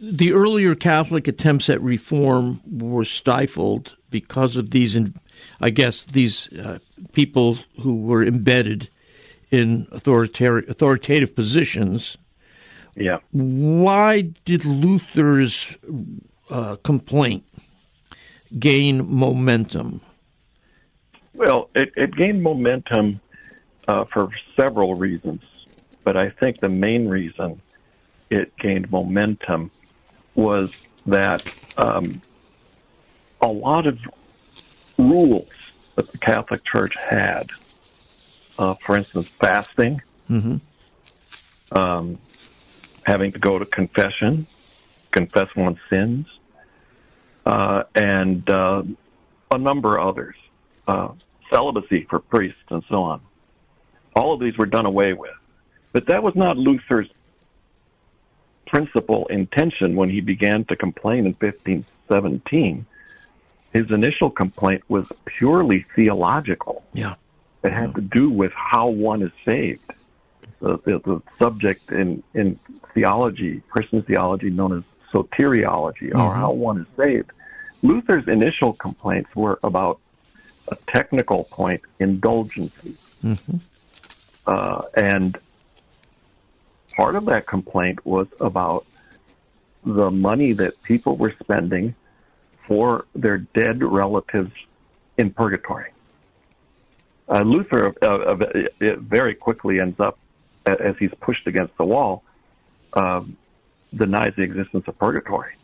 the 0.02 0.32
earlier 0.32 0.74
Catholic 0.74 1.28
attempts 1.28 1.70
at 1.70 1.80
reform 1.80 2.60
were 2.68 3.04
stifled 3.04 3.94
because 4.10 4.56
of 4.56 4.72
these, 4.72 4.98
I 5.60 5.70
guess, 5.70 6.02
these 6.02 6.52
uh, 6.54 6.80
people 7.12 7.56
who 7.80 8.02
were 8.02 8.24
embedded 8.24 8.90
in 9.52 9.86
authoritative, 9.92 10.68
authoritative 10.68 11.36
positions. 11.36 12.18
Yeah. 12.96 13.18
Why 13.30 14.22
did 14.44 14.64
Luther's 14.64 15.72
uh, 16.50 16.76
complaint 16.82 17.44
gain 18.58 19.08
momentum? 19.08 20.00
Well, 21.32 21.70
it, 21.76 21.92
it 21.96 22.16
gained 22.16 22.42
momentum 22.42 23.20
uh, 23.86 24.04
for 24.12 24.30
several 24.60 24.96
reasons, 24.96 25.42
but 26.02 26.20
I 26.20 26.30
think 26.30 26.58
the 26.58 26.68
main 26.68 27.08
reason 27.08 27.62
it 28.30 28.52
gained 28.58 28.90
momentum 28.90 29.70
was 30.34 30.72
that 31.06 31.52
um, 31.76 32.22
a 33.40 33.48
lot 33.48 33.86
of 33.86 33.98
rules 34.98 35.48
that 35.96 36.10
the 36.10 36.18
Catholic 36.18 36.64
Church 36.64 36.94
had 36.96 37.50
uh, 38.58 38.74
for 38.84 38.96
instance, 38.96 39.26
fasting, 39.40 40.00
mm-hmm. 40.30 40.56
um, 41.76 42.18
having 43.04 43.32
to 43.32 43.38
go 43.38 43.58
to 43.58 43.64
confession, 43.64 44.46
confess 45.10 45.48
one's 45.56 45.78
sins, 45.90 46.26
uh, 47.46 47.82
and 47.94 48.48
uh, 48.48 48.82
a 49.50 49.58
number 49.58 49.98
of 49.98 50.08
others, 50.08 50.36
uh, 50.86 51.08
celibacy 51.50 52.06
for 52.08 52.18
priests, 52.18 52.60
and 52.70 52.82
so 52.88 53.02
on. 53.02 53.20
All 54.14 54.34
of 54.34 54.40
these 54.40 54.56
were 54.56 54.66
done 54.66 54.86
away 54.86 55.12
with. 55.12 55.30
But 55.92 56.06
that 56.06 56.22
was 56.22 56.34
not 56.34 56.56
Luther's 56.56 57.08
principal 58.72 59.26
intention 59.26 59.94
when 59.96 60.08
he 60.08 60.20
began 60.20 60.64
to 60.64 60.74
complain 60.74 61.26
in 61.26 61.34
1517. 61.34 62.86
His 63.74 63.90
initial 63.90 64.30
complaint 64.30 64.82
was 64.88 65.06
purely 65.26 65.84
theological. 65.94 66.82
Yeah. 66.94 67.14
It 67.62 67.72
had 67.72 67.94
to 67.94 68.00
do 68.00 68.30
with 68.30 68.52
how 68.52 68.88
one 68.88 69.22
is 69.22 69.30
saved. 69.44 69.92
The, 70.60 70.78
the, 70.84 70.98
the 71.04 71.22
subject 71.38 71.90
in, 71.90 72.22
in 72.34 72.58
theology, 72.94 73.62
Christian 73.68 74.02
theology 74.02 74.48
known 74.48 74.78
as 74.78 74.84
soteriology, 75.12 76.10
mm-hmm. 76.10 76.20
or 76.20 76.34
how 76.34 76.52
one 76.52 76.80
is 76.80 76.86
saved. 76.96 77.30
Luther's 77.82 78.26
initial 78.26 78.72
complaints 78.72 79.34
were 79.34 79.58
about 79.62 80.00
a 80.68 80.76
technical 80.88 81.44
point, 81.44 81.82
indulgences. 81.98 82.96
Mm-hmm. 83.22 83.56
Uh, 84.46 84.82
and 84.96 85.36
part 86.96 87.16
of 87.16 87.26
that 87.26 87.46
complaint 87.46 88.04
was 88.04 88.26
about 88.40 88.86
the 89.84 90.10
money 90.10 90.52
that 90.52 90.80
people 90.82 91.16
were 91.16 91.34
spending 91.40 91.94
for 92.66 93.06
their 93.14 93.38
dead 93.38 93.82
relatives 93.82 94.52
in 95.18 95.30
purgatory. 95.30 95.90
Uh, 97.28 97.40
Luther 97.40 97.94
uh, 98.02 98.06
uh, 98.06 98.96
very 98.98 99.34
quickly 99.34 99.80
ends 99.80 99.98
up, 99.98 100.18
as 100.66 100.96
he's 100.98 101.12
pushed 101.20 101.46
against 101.46 101.76
the 101.76 101.84
wall, 101.84 102.22
um, 102.92 103.36
denies 103.94 104.34
the 104.36 104.42
existence 104.42 104.86
of 104.86 104.98
purgatory. 104.98 105.54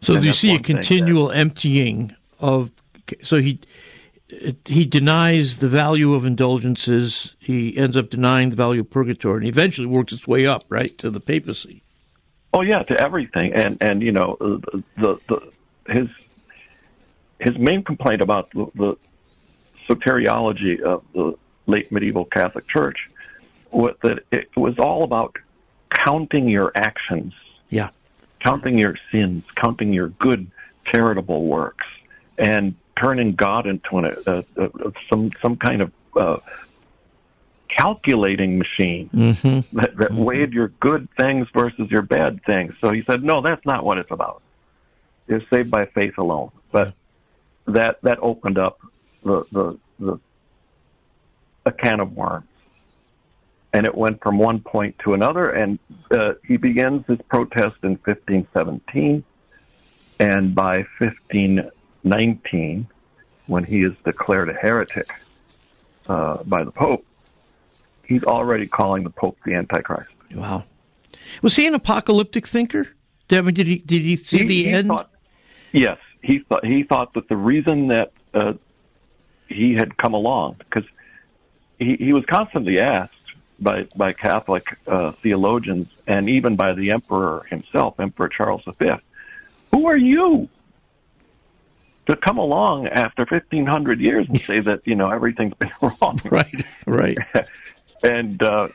So 0.00 0.14
you 0.14 0.32
see 0.32 0.54
a 0.54 0.60
continual 0.60 1.30
emptying 1.32 2.14
of. 2.38 2.70
So 3.22 3.38
he 3.38 3.58
he 4.64 4.84
denies 4.84 5.58
the 5.58 5.68
value 5.68 6.14
of 6.14 6.26
indulgences. 6.26 7.34
He 7.38 7.76
ends 7.76 7.96
up 7.96 8.10
denying 8.10 8.50
the 8.50 8.56
value 8.56 8.82
of 8.82 8.90
purgatory, 8.90 9.38
and 9.38 9.48
eventually 9.48 9.86
works 9.86 10.12
its 10.12 10.26
way 10.26 10.46
up 10.46 10.64
right 10.68 10.96
to 10.98 11.10
the 11.10 11.20
papacy. 11.20 11.82
Oh 12.52 12.62
yeah, 12.62 12.82
to 12.82 13.00
everything, 13.00 13.52
and 13.54 13.78
and 13.80 14.02
you 14.02 14.12
know 14.12 14.36
uh, 14.40 14.78
the 14.96 15.18
the 15.28 15.52
his 15.92 16.08
his 17.38 17.56
main 17.58 17.82
complaint 17.82 18.20
about 18.20 18.50
the, 18.50 18.66
the 18.74 18.96
soteriology 19.88 20.80
of 20.80 21.04
the 21.14 21.34
late 21.66 21.90
medieval 21.90 22.24
Catholic 22.24 22.68
Church 22.68 23.08
was 23.70 23.94
that 24.02 24.20
it 24.30 24.48
was 24.56 24.78
all 24.78 25.04
about 25.04 25.36
counting 25.90 26.48
your 26.48 26.72
actions. 26.74 27.34
Yeah. 27.70 27.90
Counting 28.40 28.78
your 28.78 28.96
sins, 29.10 29.44
counting 29.56 29.92
your 29.92 30.08
good 30.08 30.50
charitable 30.92 31.44
works, 31.44 31.86
and 32.38 32.74
turning 33.00 33.34
God 33.34 33.66
into 33.66 33.98
an, 33.98 34.16
a, 34.26 34.44
a, 34.56 34.92
some 35.10 35.30
some 35.42 35.56
kind 35.56 35.82
of 35.82 35.92
uh, 36.16 36.38
calculating 37.68 38.58
machine 38.58 39.10
mm-hmm. 39.14 39.76
that, 39.78 39.96
that 39.96 40.10
mm-hmm. 40.10 40.24
weighed 40.24 40.52
your 40.52 40.68
good 40.80 41.08
things 41.18 41.46
versus 41.54 41.90
your 41.90 42.02
bad 42.02 42.40
things. 42.44 42.74
So 42.80 42.92
he 42.92 43.04
said, 43.08 43.22
no, 43.22 43.40
that's 43.40 43.64
not 43.64 43.84
what 43.84 43.98
it's 43.98 44.10
about. 44.10 44.42
You're 45.26 45.42
saved 45.50 45.70
by 45.70 45.86
faith 45.86 46.18
alone. 46.18 46.50
But 46.72 46.94
that 47.66 47.98
that 48.02 48.18
opened 48.20 48.58
up 48.58 48.78
the, 49.22 49.44
the, 49.52 49.78
the, 49.98 50.20
a 51.66 51.72
can 51.72 52.00
of 52.00 52.16
worms. 52.16 52.46
And 53.72 53.86
it 53.86 53.94
went 53.94 54.22
from 54.22 54.38
one 54.38 54.60
point 54.60 54.98
to 55.04 55.12
another, 55.12 55.50
and 55.50 55.78
uh, 56.10 56.32
he 56.46 56.56
begins 56.56 57.04
his 57.06 57.18
protest 57.28 57.76
in 57.82 57.98
1517. 58.02 59.22
And 60.18 60.54
by 60.54 60.86
1519, 62.10 62.86
when 63.46 63.64
he 63.64 63.82
is 63.82 63.92
declared 64.04 64.48
a 64.48 64.52
heretic 64.54 65.10
uh, 66.06 66.42
by 66.44 66.64
the 66.64 66.70
Pope, 66.70 67.04
he's 68.06 68.24
already 68.24 68.66
calling 68.66 69.04
the 69.04 69.10
Pope 69.10 69.38
the 69.44 69.54
Antichrist. 69.54 70.10
Wow. 70.34 70.64
Was 71.42 71.56
he 71.56 71.66
an 71.66 71.74
apocalyptic 71.74 72.46
thinker? 72.46 72.88
I 73.30 73.40
mean, 73.42 73.54
did 73.54 73.66
he 73.66 73.78
did 73.78 74.02
he 74.02 74.16
see 74.16 74.38
He- 74.38 74.44
the 74.44 74.62
he 74.64 74.70
end? 74.70 74.88
thought- 74.88 75.10
yes, 75.72 75.98
he 76.22 76.38
thought 76.40 76.64
he 76.64 76.82
thought 76.82 77.12
that 77.14 77.28
the 77.28 77.36
reason 77.36 77.88
that 77.88 78.12
uh, 78.34 78.54
he 79.48 79.74
had 79.74 79.96
come 79.96 80.14
along 80.14 80.56
because 80.58 80.84
he, 81.78 81.96
he 81.96 82.12
was 82.12 82.24
constantly 82.26 82.80
asked 82.80 83.12
by 83.60 83.86
by 83.94 84.12
Catholic 84.14 84.78
uh, 84.86 85.12
theologians 85.12 85.88
and 86.06 86.28
even 86.30 86.56
by 86.56 86.72
the 86.72 86.90
Emperor 86.92 87.44
himself, 87.50 88.00
Emperor 88.00 88.28
Charles 88.30 88.62
V, 88.80 88.90
who 89.74 89.86
are 89.86 89.96
you 89.96 90.48
to 92.08 92.16
come 92.16 92.38
along 92.38 92.86
after 92.88 93.24
fifteen 93.26 93.66
hundred 93.66 94.00
years 94.00 94.26
and 94.28 94.40
say 94.40 94.60
that 94.60 94.80
you 94.84 94.94
know 94.94 95.10
everything's 95.10 95.54
been 95.54 95.70
wrong? 95.82 96.20
right, 96.30 96.64
right. 96.86 97.18
and 98.02 98.42
uh, 98.42 98.68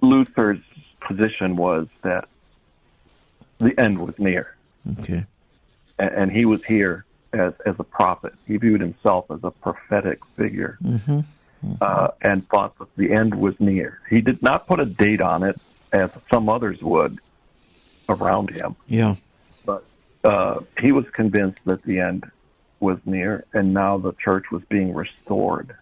Luther's 0.00 0.60
position 1.00 1.56
was 1.56 1.86
that 2.02 2.28
the 3.58 3.78
end 3.78 3.98
was 3.98 4.14
near 4.18 4.54
Okay. 5.00 5.24
and, 5.98 6.10
and 6.10 6.32
he 6.32 6.44
was 6.44 6.62
here 6.64 7.04
as 7.32 7.52
as 7.66 7.74
a 7.78 7.84
prophet. 7.84 8.34
He 8.46 8.56
viewed 8.56 8.80
himself 8.80 9.30
as 9.30 9.40
a 9.42 9.50
prophetic 9.50 10.18
figure, 10.36 10.78
Uh, 11.80 12.08
and 12.20 12.46
thought 12.50 12.78
that 12.78 12.94
the 12.96 13.10
end 13.10 13.34
was 13.34 13.54
near. 13.58 13.98
He 14.10 14.20
did 14.20 14.42
not 14.42 14.66
put 14.66 14.80
a 14.80 14.84
date 14.84 15.22
on 15.22 15.42
it, 15.42 15.58
as 15.92 16.10
some 16.30 16.50
others 16.50 16.82
would 16.82 17.18
around 18.10 18.50
him, 18.50 18.76
Yeah. 18.86 19.14
but 19.64 19.82
uh, 20.24 20.60
he 20.78 20.92
was 20.92 21.06
convinced 21.14 21.60
that 21.64 21.82
the 21.84 22.00
end 22.00 22.30
was 22.84 22.98
near, 23.04 23.44
and 23.52 23.74
now 23.74 23.98
the 23.98 24.12
church 24.12 24.44
was 24.52 24.62
being 24.68 24.94
restored. 24.94 25.74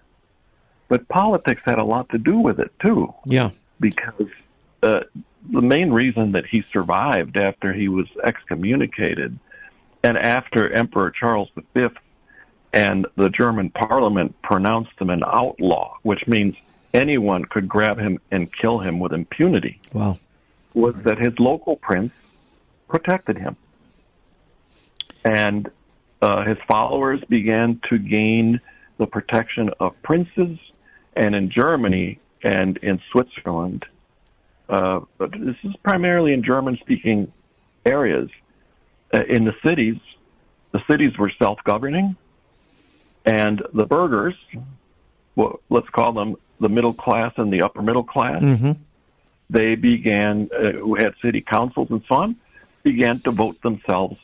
But 0.89 1.09
politics 1.09 1.61
had 1.65 1.79
a 1.79 1.85
lot 1.85 2.09
to 2.11 2.19
do 2.19 2.39
with 2.39 2.59
it 2.61 2.73
too 2.81 3.13
Yeah. 3.27 3.51
because 3.81 4.29
uh, 4.83 5.01
the 5.51 5.61
main 5.63 5.91
reason 5.93 6.33
that 6.33 6.47
he 6.47 6.63
survived 6.63 7.37
after 7.37 7.73
he 7.73 7.89
was 7.89 8.07
excommunicated 8.25 9.39
and 10.05 10.17
after 10.17 10.73
Emperor 10.73 11.11
Charles 11.11 11.51
V 11.75 11.85
and 12.73 13.07
the 13.17 13.29
German 13.31 13.71
parliament 13.71 14.35
pronounced 14.43 14.93
him 15.01 15.11
an 15.11 15.23
outlaw, 15.27 15.97
which 16.03 16.27
means 16.27 16.55
anyone 16.95 17.45
could 17.45 17.69
grab 17.69 17.99
him 17.99 18.19
and 18.31 18.53
kill 18.53 18.79
him 18.79 18.99
with 19.01 19.13
impunity, 19.13 19.81
Wow. 19.93 20.19
was 20.75 20.95
that 21.03 21.19
his 21.19 21.39
local 21.39 21.77
prince 21.77 22.13
protected 22.89 23.37
him. 23.39 23.57
And 25.25 25.71
uh, 26.23 26.45
his 26.45 26.57
followers 26.71 27.21
began 27.29 27.81
to 27.91 27.99
gain 27.99 28.61
the 28.99 29.07
protection 29.07 29.71
of 29.81 30.01
princes, 30.03 30.57
and 31.15 31.35
in 31.35 31.51
Germany 31.51 32.19
and 32.43 32.77
in 32.79 33.01
Switzerland, 33.11 33.85
uh, 34.69 35.01
but 35.19 35.33
this 35.33 35.57
is 35.65 35.75
primarily 35.83 36.33
in 36.33 36.43
German-speaking 36.43 37.31
areas. 37.85 38.31
Uh, 39.13 39.21
in 39.29 39.45
the 39.45 39.53
cities, 39.67 39.97
the 40.73 40.81
cities 40.91 41.13
were 41.19 41.31
self-governing, 41.43 42.17
and 43.27 43.63
the 43.75 43.85
burghers, 43.85 44.35
well, 45.37 45.61
let's 45.69 45.89
call 45.91 46.13
them 46.13 46.37
the 46.61 46.69
middle 46.69 46.95
class 46.95 47.33
and 47.37 47.53
the 47.53 47.63
upper 47.63 47.83
middle 47.83 48.05
class, 48.05 48.43
Mm-hmm. 48.43 48.73
they 49.51 49.75
began, 49.75 50.49
uh, 50.57 50.73
who 50.79 50.95
had 50.95 51.15
city 51.21 51.41
councils 51.41 51.89
and 51.91 52.03
so 52.09 52.15
on, 52.15 52.37
began 52.85 53.21
to 53.23 53.31
vote 53.33 53.61
themselves 53.63 54.17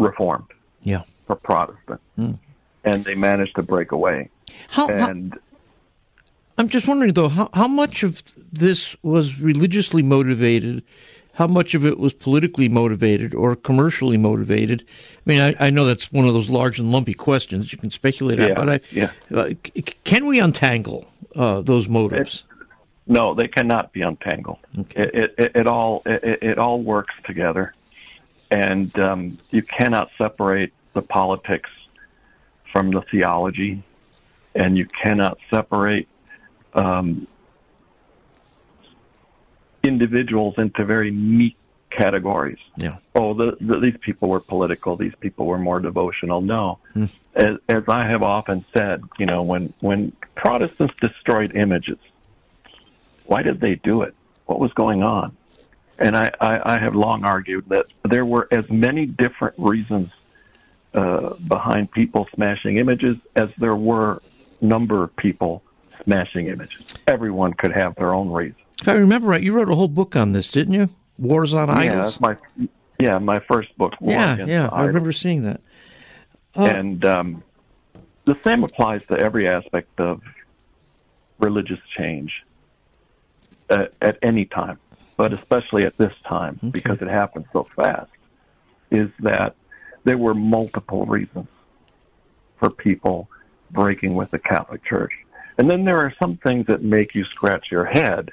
reformed 0.00 0.46
Yeah. 0.82 1.02
for 1.26 1.36
Protestant. 1.36 2.00
Mm. 2.18 2.38
And 2.84 3.04
they 3.04 3.14
managed 3.14 3.54
to 3.56 3.62
break 3.62 3.92
away. 3.92 4.30
How, 4.68 4.86
how 4.88 5.10
And 5.10 5.38
I'm 6.58 6.68
just 6.68 6.88
wondering 6.88 7.12
though, 7.12 7.28
how 7.28 7.48
how 7.54 7.68
much 7.68 8.02
of 8.02 8.22
this 8.52 8.96
was 9.02 9.38
religiously 9.38 10.02
motivated? 10.02 10.82
How 11.34 11.46
much 11.46 11.74
of 11.74 11.86
it 11.86 11.98
was 11.98 12.12
politically 12.12 12.68
motivated 12.68 13.34
or 13.34 13.56
commercially 13.56 14.18
motivated? 14.18 14.84
I 15.26 15.30
mean, 15.30 15.40
I, 15.40 15.54
I 15.66 15.70
know 15.70 15.84
that's 15.86 16.12
one 16.12 16.26
of 16.26 16.34
those 16.34 16.50
large 16.50 16.78
and 16.78 16.90
lumpy 16.92 17.14
questions 17.14 17.72
you 17.72 17.78
can 17.78 17.90
speculate 17.90 18.40
on, 18.40 18.54
but 18.54 18.68
I, 18.68 18.80
yeah. 18.90 19.10
uh, 19.34 19.50
c- 19.64 19.82
can 20.04 20.26
we 20.26 20.38
untangle 20.40 21.06
uh, 21.36 21.60
those 21.62 21.88
motives? 21.88 22.44
no, 23.06 23.34
they 23.34 23.48
cannot 23.48 23.92
be 23.92 24.02
untangled. 24.02 24.58
Okay. 24.78 25.02
It, 25.14 25.34
it, 25.38 25.52
it 25.54 25.66
all 25.66 26.02
it, 26.04 26.42
it 26.42 26.58
all 26.58 26.82
works 26.82 27.14
together, 27.24 27.72
and 28.50 28.96
um, 28.98 29.38
you 29.50 29.62
cannot 29.62 30.10
separate 30.20 30.72
the 30.92 31.02
politics 31.02 31.70
from 32.72 32.90
the 32.90 33.02
theology, 33.10 33.82
and 34.54 34.76
you 34.76 34.86
cannot 34.86 35.38
separate 35.50 36.08
um, 36.74 37.26
individuals 39.82 40.54
into 40.58 40.84
very 40.84 41.10
neat 41.10 41.56
categories. 41.90 42.58
Yeah. 42.76 42.98
oh, 43.14 43.34
the, 43.34 43.56
the, 43.60 43.80
these 43.80 43.96
people 44.00 44.28
were 44.28 44.40
political, 44.40 44.96
these 44.96 45.14
people 45.20 45.46
were 45.46 45.58
more 45.58 45.80
devotional. 45.80 46.40
No, 46.40 46.78
as, 47.34 47.56
as 47.68 47.82
I 47.88 48.06
have 48.06 48.22
often 48.22 48.64
said, 48.76 49.02
you 49.18 49.26
know, 49.26 49.42
when 49.42 49.72
when 49.80 50.12
Protestants 50.36 50.94
destroyed 51.00 51.54
images, 51.54 51.98
why 53.26 53.42
did 53.42 53.60
they 53.60 53.76
do 53.76 54.02
it? 54.02 54.14
What 54.46 54.60
was 54.60 54.72
going 54.72 55.02
on? 55.02 55.36
And 56.00 56.16
I, 56.16 56.30
I, 56.40 56.74
I 56.76 56.80
have 56.80 56.94
long 56.94 57.24
argued 57.24 57.68
that 57.68 57.86
there 58.08 58.24
were 58.24 58.48
as 58.50 58.68
many 58.70 59.04
different 59.06 59.54
reasons 59.58 60.10
uh, 60.94 61.34
behind 61.34 61.92
people 61.92 62.26
smashing 62.34 62.78
images 62.78 63.16
as 63.36 63.50
there 63.58 63.76
were 63.76 64.22
number 64.62 65.04
of 65.04 65.14
people 65.16 65.62
smashing 66.04 66.46
images. 66.48 66.82
Everyone 67.06 67.52
could 67.52 67.72
have 67.72 67.94
their 67.96 68.14
own 68.14 68.30
reason. 68.30 68.56
If 68.80 68.88
I 68.88 68.94
remember 68.94 69.28
right, 69.28 69.42
you 69.42 69.52
wrote 69.52 69.68
a 69.68 69.74
whole 69.74 69.88
book 69.88 70.16
on 70.16 70.32
this, 70.32 70.50
didn't 70.50 70.72
you? 70.74 70.88
Wars 71.18 71.52
on 71.52 71.68
Yeah, 71.68 71.74
Idols. 71.76 71.96
that's 71.96 72.20
my 72.20 72.36
yeah 72.98 73.18
my 73.18 73.40
first 73.40 73.76
book. 73.76 73.92
War 74.00 74.12
yeah, 74.14 74.44
yeah, 74.46 74.68
I 74.72 74.84
remember 74.84 75.12
seeing 75.12 75.42
that. 75.42 75.60
Oh. 76.56 76.64
And 76.64 77.04
um, 77.04 77.42
the 78.24 78.36
same 78.46 78.64
applies 78.64 79.02
to 79.10 79.18
every 79.22 79.48
aspect 79.48 80.00
of 80.00 80.22
religious 81.38 81.78
change 81.96 82.32
uh, 83.68 83.86
at 84.00 84.18
any 84.22 84.46
time, 84.46 84.78
but 85.20 85.34
especially 85.34 85.84
at 85.84 85.94
this 85.98 86.14
time 86.26 86.58
because 86.70 86.96
it 87.02 87.08
happened 87.08 87.44
so 87.52 87.64
fast. 87.76 88.10
Is 88.90 89.10
that 89.20 89.54
there 90.04 90.16
were 90.16 90.32
multiple 90.32 91.04
reasons 91.04 91.46
for 92.58 92.70
people 92.70 93.28
breaking 93.70 94.14
with 94.14 94.30
the 94.30 94.38
Catholic 94.38 94.82
Church, 94.82 95.12
and 95.58 95.68
then 95.68 95.84
there 95.84 95.98
are 95.98 96.14
some 96.22 96.38
things 96.38 96.68
that 96.68 96.82
make 96.82 97.14
you 97.14 97.26
scratch 97.26 97.66
your 97.70 97.84
head, 97.84 98.30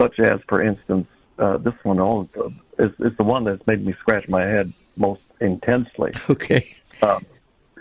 such 0.00 0.20
as, 0.20 0.36
for 0.48 0.62
instance, 0.62 1.08
uh, 1.40 1.56
this 1.58 1.74
one 1.82 1.98
also 1.98 2.52
is, 2.78 2.92
is 3.00 3.16
the 3.18 3.24
one 3.24 3.42
that's 3.42 3.66
made 3.66 3.84
me 3.84 3.92
scratch 3.98 4.28
my 4.28 4.42
head 4.42 4.72
most 4.94 5.22
intensely 5.40 6.12
Okay. 6.30 6.76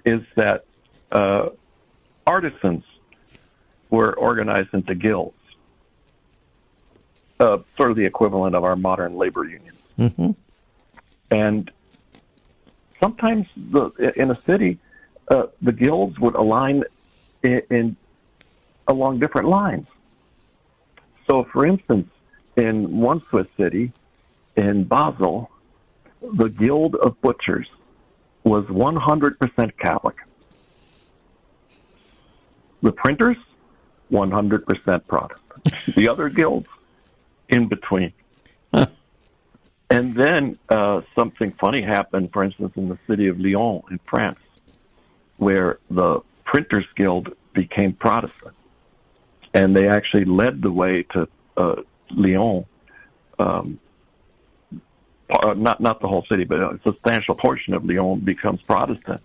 is 0.05 0.21
that 0.37 0.65
uh, 1.11 1.49
artisans 2.25 2.83
were 3.91 4.17
organized 4.17 4.73
into 4.73 4.95
guilds, 4.95 5.37
uh, 7.39 7.57
sort 7.77 7.91
of 7.91 7.97
the 7.97 8.05
equivalent 8.05 8.55
of 8.55 8.63
our 8.63 8.75
modern 8.75 9.15
labor 9.17 9.43
unions. 9.43 9.77
hmm 9.97 10.31
And 11.31 11.71
sometimes 13.01 13.47
the, 13.55 13.91
in 14.15 14.31
a 14.31 14.39
city, 14.45 14.79
uh, 15.29 15.47
the 15.61 15.71
guilds 15.71 16.19
would 16.19 16.35
align 16.35 16.83
in, 17.43 17.61
in 17.69 17.95
along 18.87 19.19
different 19.19 19.47
lines. 19.47 19.87
So, 21.29 21.43
for 21.51 21.65
instance, 21.65 22.09
in 22.55 22.99
one 22.99 23.21
Swiss 23.29 23.47
city, 23.57 23.91
in 24.55 24.83
Basel, 24.83 25.49
the 26.21 26.49
Guild 26.49 26.95
of 26.95 27.19
Butchers 27.21 27.67
was 28.43 28.65
100% 28.65 29.77
Catholic. 29.77 30.15
The 32.81 32.91
printers, 32.91 33.37
100% 34.11 35.07
Protestant. 35.07 35.95
the 35.95 36.07
other 36.07 36.29
guilds, 36.29 36.67
in 37.49 37.67
between. 37.67 38.13
Huh. 38.73 38.87
And 39.89 40.15
then 40.15 40.57
uh, 40.69 41.01
something 41.17 41.53
funny 41.59 41.81
happened, 41.81 42.31
for 42.33 42.43
instance, 42.43 42.73
in 42.75 42.89
the 42.89 42.97
city 43.07 43.27
of 43.27 43.39
Lyon 43.39 43.83
in 43.91 43.99
France, 44.09 44.39
where 45.37 45.79
the 45.89 46.21
Printers 46.43 46.85
Guild 46.95 47.29
became 47.53 47.93
Protestant. 47.93 48.55
And 49.53 49.75
they 49.75 49.87
actually 49.87 50.25
led 50.25 50.61
the 50.61 50.71
way 50.71 51.05
to 51.13 51.27
uh, 51.55 51.75
Lyon. 52.11 52.65
Um, 53.39 53.79
uh, 55.29 55.53
not 55.53 55.81
not 55.81 56.01
the 56.01 56.07
whole 56.07 56.25
city, 56.29 56.43
but 56.43 56.59
a 56.59 56.79
substantial 56.85 57.35
portion 57.35 57.73
of 57.73 57.85
Lyon 57.85 58.19
becomes 58.19 58.61
Protestant. 58.63 59.21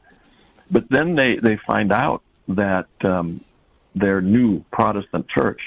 But 0.71 0.85
then 0.89 1.15
they 1.15 1.37
they 1.43 1.59
find 1.67 1.93
out 1.93 2.23
that 2.49 2.89
um, 3.05 3.45
their 3.95 4.21
new 4.21 4.65
Protestant 4.73 5.29
church 5.29 5.61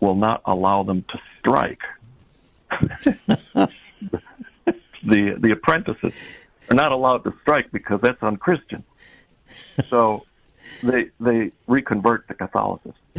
will 0.00 0.14
not 0.14 0.42
allow 0.44 0.82
them 0.82 1.04
to 1.10 1.20
strike. 1.38 1.82
the 5.02 5.36
the 5.38 5.50
apprentices 5.52 6.12
are 6.70 6.74
not 6.74 6.92
allowed 6.92 7.24
to 7.24 7.34
strike 7.42 7.70
because 7.72 8.00
that's 8.00 8.22
unchristian. 8.22 8.84
So 9.88 10.24
they 10.82 11.10
they 11.18 11.52
reconvert 11.66 12.28
to 12.28 12.34
Catholicism. 12.34 12.94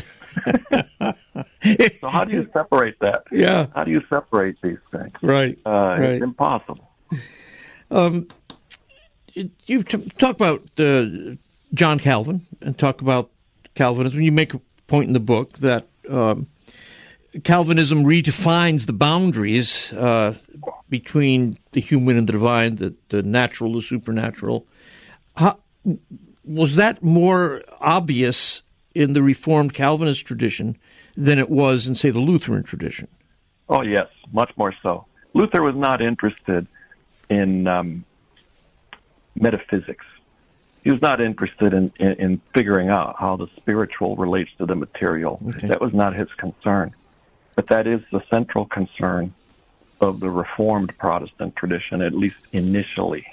so 2.00 2.08
how 2.08 2.24
do 2.24 2.34
you 2.34 2.50
separate 2.54 3.00
that? 3.00 3.26
Yeah. 3.32 3.68
How 3.76 3.84
do 3.84 3.92
you 3.92 4.02
separate 4.10 4.62
these 4.62 4.78
things? 4.92 5.12
Right. 5.22 5.58
Uh, 5.66 5.70
right. 5.70 6.02
It's 6.02 6.24
impossible. 6.24 6.90
Um, 7.90 8.28
you 9.34 9.84
t- 9.84 10.12
talk 10.18 10.36
about 10.36 10.64
uh, 10.80 11.36
John 11.74 12.00
Calvin 12.00 12.46
and 12.62 12.78
talk 12.78 13.02
about 13.02 13.30
Calvinism. 13.76 14.22
You 14.22 14.32
make 14.32 14.54
a 14.54 14.62
point 14.88 15.08
in 15.08 15.14
the 15.14 15.20
book 15.20 15.58
that 15.60 15.88
um, 16.10 16.48
Calvinism 17.44 18.04
redefines 18.04 18.86
the 18.86 18.94
boundaries 18.94 19.92
uh, 19.94 20.36
between 20.90 21.58
the 21.72 21.80
human 21.80 22.18
and 22.18 22.28
the 22.28 22.34
divine, 22.34 22.76
the, 22.76 22.94
the 23.10 23.24
natural, 23.24 23.74
the 23.74 23.82
supernatural. 23.82 24.68
How, 25.36 25.60
was 26.44 26.76
that 26.76 27.02
more 27.02 27.64
obvious 27.80 28.64
in 28.94 29.14
the 29.14 29.24
Reformed 29.24 29.74
Calvinist 29.74 30.26
tradition 30.26 30.78
than 31.16 31.40
it 31.40 31.50
was 31.50 31.88
in, 31.88 31.96
say, 31.96 32.10
the 32.10 32.20
Lutheran 32.20 32.64
tradition? 32.64 33.08
Oh, 33.70 33.82
yes, 33.82 34.08
much 34.34 34.52
more 34.58 34.74
so. 34.84 35.06
Luther 35.34 35.64
was 35.64 35.76
not 35.76 36.02
interested 36.02 36.68
in 37.30 37.68
um, 37.68 38.04
metaphysics. 39.36 40.06
He 40.84 40.92
was 40.92 41.02
not 41.02 41.22
interested 41.22 41.74
in, 41.74 41.94
in, 42.00 42.12
in, 42.20 42.42
figuring 42.54 42.90
out 42.90 43.16
how 43.18 43.38
the 43.38 43.48
spiritual 43.56 44.18
relates 44.18 44.50
to 44.58 44.66
the 44.66 44.76
material. 44.76 45.40
Okay. 45.48 45.68
That 45.68 45.80
was 45.80 45.94
not 45.94 46.16
his 46.16 46.28
concern. 46.38 46.94
But 47.62 47.68
that 47.68 47.86
is 47.86 48.02
the 48.12 48.24
central 48.32 48.66
concern 48.66 49.36
of 50.00 50.20
the 50.20 50.32
Reformed 50.32 50.98
Protestant 50.98 51.56
tradition, 51.56 52.02
at 52.02 52.12
least 52.12 52.38
initially. 52.54 53.24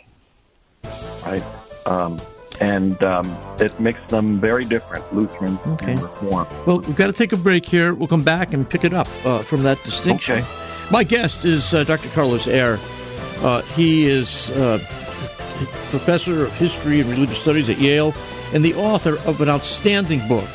Right? 1.24 1.42
Um, 1.86 2.20
and 2.60 3.02
um, 3.02 3.38
it 3.58 3.80
makes 3.80 4.02
them 4.08 4.38
very 4.38 4.66
different, 4.66 5.14
Lutheran 5.14 5.58
okay. 5.66 5.92
and 5.92 6.02
Reform. 6.02 6.46
Well, 6.66 6.80
we've 6.80 6.94
got 6.94 7.06
to 7.06 7.14
take 7.14 7.32
a 7.32 7.38
break 7.38 7.64
here. 7.64 7.94
We'll 7.94 8.06
come 8.06 8.22
back 8.22 8.52
and 8.52 8.68
pick 8.68 8.84
it 8.84 8.92
up 8.92 9.08
uh, 9.24 9.38
from 9.38 9.62
that 9.62 9.82
distinction. 9.82 10.40
Okay. 10.40 10.48
My 10.90 11.04
guest 11.04 11.46
is 11.46 11.72
uh, 11.72 11.84
Dr. 11.84 12.10
Carlos 12.10 12.46
Eire. 12.46 12.78
Uh, 13.38 13.62
he 13.62 14.04
is 14.04 14.50
uh, 14.50 14.76
professor 15.88 16.44
of 16.44 16.52
history 16.56 17.00
and 17.00 17.08
religious 17.08 17.40
studies 17.40 17.70
at 17.70 17.78
Yale 17.78 18.12
and 18.52 18.62
the 18.62 18.74
author 18.74 19.18
of 19.22 19.40
an 19.40 19.48
outstanding 19.48 20.20
book, 20.28 20.50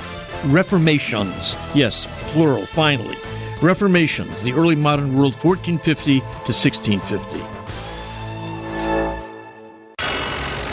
Reformations. 0.46 1.56
Yes, 1.74 2.06
plural, 2.34 2.68
finally. 2.68 3.18
Reformations, 3.64 4.42
the 4.42 4.52
early 4.52 4.76
modern 4.76 5.16
world, 5.18 5.34
1450 5.36 6.20
to 6.20 6.26
1650. 6.26 7.40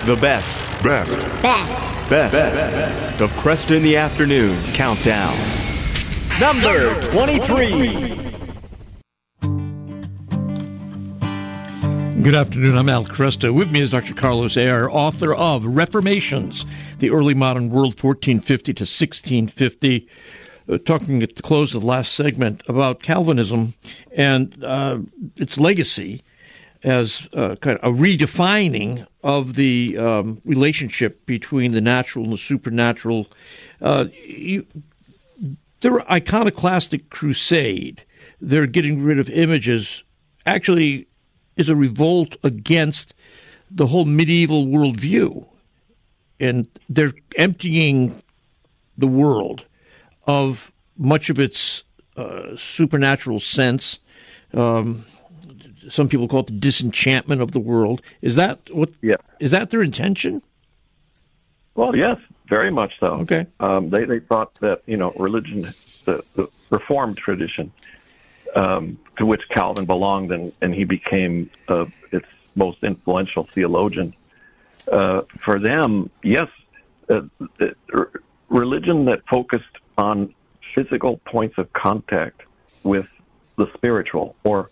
The 0.07 0.21
best. 0.21 0.83
Best. 0.83 1.17
Best. 1.41 2.11
Best. 2.11 2.33
Best. 2.33 3.21
Of 3.21 3.31
Kresta 3.35 3.77
in 3.77 3.85
the 3.85 3.97
Afternoon 3.97 4.61
Countdown. 4.73 5.37
Number 6.41 7.01
23. 7.13 8.31
Good 12.23 12.35
afternoon. 12.35 12.77
I'm 12.77 12.89
Al 12.89 13.05
Kresta. 13.05 13.55
With 13.55 13.71
me 13.71 13.83
is 13.83 13.93
Dr. 13.93 14.15
Carlos 14.15 14.57
Eire, 14.57 14.91
author 14.91 15.33
of 15.33 15.65
Reformations, 15.65 16.67
the 16.99 17.11
Early 17.11 17.35
Modern 17.35 17.71
World, 17.71 18.03
1450 18.03 18.75
to 18.75 18.83
1650. 18.83 20.09
Uh, 20.71 20.79
talking 20.79 21.23
at 21.23 21.35
the 21.35 21.43
close 21.43 21.75
of 21.75 21.81
the 21.81 21.87
last 21.87 22.15
segment 22.15 22.63
about 22.69 23.03
Calvinism 23.03 23.75
and 24.13 24.63
uh, 24.63 24.99
its 25.37 25.59
legacy 25.59 26.23
as 26.85 27.29
uh, 27.33 27.57
kind 27.57 27.79
of 27.79 27.93
a 27.93 27.97
redefining 27.97 29.07
of 29.25 29.55
the 29.55 29.99
um, 29.99 30.41
relationship 30.45 31.27
between 31.27 31.73
the 31.73 31.81
natural 31.81 32.25
and 32.25 32.35
the 32.35 32.39
supernatural. 32.39 33.27
Uh, 33.83 34.07
you, 34.25 34.65
their 35.81 36.09
iconoclastic 36.11 37.11
crusade, 37.11 38.05
they're 38.41 38.67
getting 38.67 39.03
rid 39.03 39.19
of 39.19 39.29
images, 39.29 40.05
actually 40.47 41.09
is 41.57 41.69
a 41.69 41.77
revolt 41.77 42.37
against 42.45 43.13
the 43.71 43.89
whole 43.89 44.05
medieval 44.05 44.67
worldview. 44.67 45.47
And 46.39 46.69
they're 46.89 47.15
emptying 47.37 48.23
the 48.97 49.09
world 49.09 49.65
of 50.31 50.73
much 50.97 51.31
of 51.31 51.41
its 51.41 51.83
uh, 52.17 52.57
supernatural 52.57 53.41
sense. 53.41 53.99
Um, 54.55 55.05
some 55.89 56.09
people 56.09 56.29
call 56.29 56.41
it 56.41 56.47
the 56.47 56.53
disenchantment 56.53 57.41
of 57.41 57.53
the 57.53 57.61
world. 57.61 58.03
Is 58.23 58.37
that 58.37 58.59
what? 58.71 58.91
Yeah. 59.03 59.15
Is 59.41 59.51
that 59.51 59.71
their 59.71 59.83
intention? 59.83 60.43
Well, 61.75 61.97
yes, 61.97 62.19
very 62.49 62.71
much 62.71 62.93
so. 63.01 63.07
Okay. 63.25 63.47
Um, 63.59 63.91
they 63.91 64.05
they 64.05 64.21
thought 64.21 64.55
that 64.61 64.83
you 64.87 64.97
know 64.97 65.13
religion, 65.19 65.75
the, 66.05 66.23
the 66.35 66.49
Reformed 66.71 67.17
tradition, 67.17 67.73
um, 68.55 68.99
to 69.19 69.27
which 69.27 69.43
Calvin 69.55 69.87
belonged, 69.87 70.31
and, 70.31 70.53
and 70.61 70.75
he 70.75 70.85
became 70.85 71.51
uh, 71.69 71.87
its 72.13 72.27
most 72.55 72.79
influential 72.85 73.49
theologian. 73.55 74.15
Uh, 74.91 75.23
for 75.45 75.59
them, 75.59 76.11
yes, 76.23 76.49
uh, 77.09 77.23
religion 78.49 79.07
that 79.07 79.21
focused 79.31 79.65
on 80.01 80.35
physical 80.75 81.19
points 81.27 81.59
of 81.59 81.73
contact 81.73 82.43
with 82.83 83.07
the 83.57 83.71
spiritual 83.75 84.35
or 84.45 84.71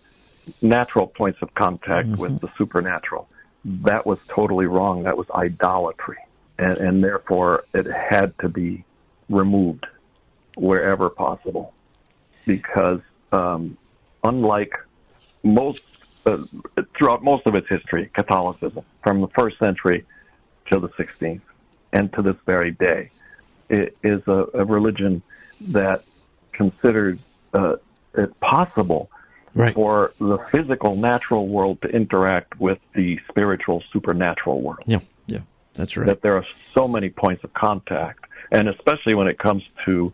natural 0.61 1.07
points 1.07 1.39
of 1.41 1.53
contact 1.53 2.09
mm-hmm. 2.09 2.21
with 2.21 2.41
the 2.41 2.49
supernatural. 2.57 3.29
That 3.63 4.05
was 4.05 4.17
totally 4.27 4.65
wrong. 4.65 5.03
That 5.03 5.17
was 5.17 5.27
idolatry. 5.29 6.17
And, 6.57 6.77
and 6.77 7.03
therefore, 7.03 7.65
it 7.73 7.85
had 7.85 8.33
to 8.39 8.49
be 8.49 8.83
removed 9.29 9.85
wherever 10.57 11.09
possible 11.09 11.73
because 12.45 13.01
um, 13.31 13.77
unlike 14.23 14.73
most 15.43 15.81
uh, 16.25 16.37
throughout 16.97 17.23
most 17.23 17.45
of 17.47 17.55
its 17.55 17.67
history, 17.69 18.09
Catholicism 18.13 18.83
from 19.03 19.21
the 19.21 19.27
first 19.29 19.57
century 19.59 20.05
to 20.71 20.79
the 20.79 20.89
16th 20.89 21.41
and 21.93 22.11
to 22.13 22.21
this 22.21 22.35
very 22.45 22.71
day, 22.71 23.11
is 23.69 24.21
a, 24.27 24.45
a 24.53 24.65
religion 24.65 25.21
that 25.61 26.03
considers 26.53 27.19
uh, 27.53 27.75
it 28.15 28.39
possible 28.39 29.09
right. 29.53 29.73
for 29.73 30.13
the 30.19 30.37
physical 30.51 30.95
natural 30.95 31.47
world 31.47 31.81
to 31.81 31.87
interact 31.89 32.59
with 32.59 32.79
the 32.95 33.19
spiritual 33.29 33.83
supernatural 33.91 34.61
world. 34.61 34.83
Yeah, 34.85 34.99
yeah, 35.27 35.39
that's 35.75 35.95
right. 35.95 36.07
That 36.07 36.21
there 36.21 36.35
are 36.35 36.45
so 36.75 36.87
many 36.87 37.09
points 37.09 37.43
of 37.43 37.53
contact, 37.53 38.25
and 38.51 38.67
especially 38.69 39.15
when 39.15 39.27
it 39.27 39.37
comes 39.39 39.63
to 39.85 40.13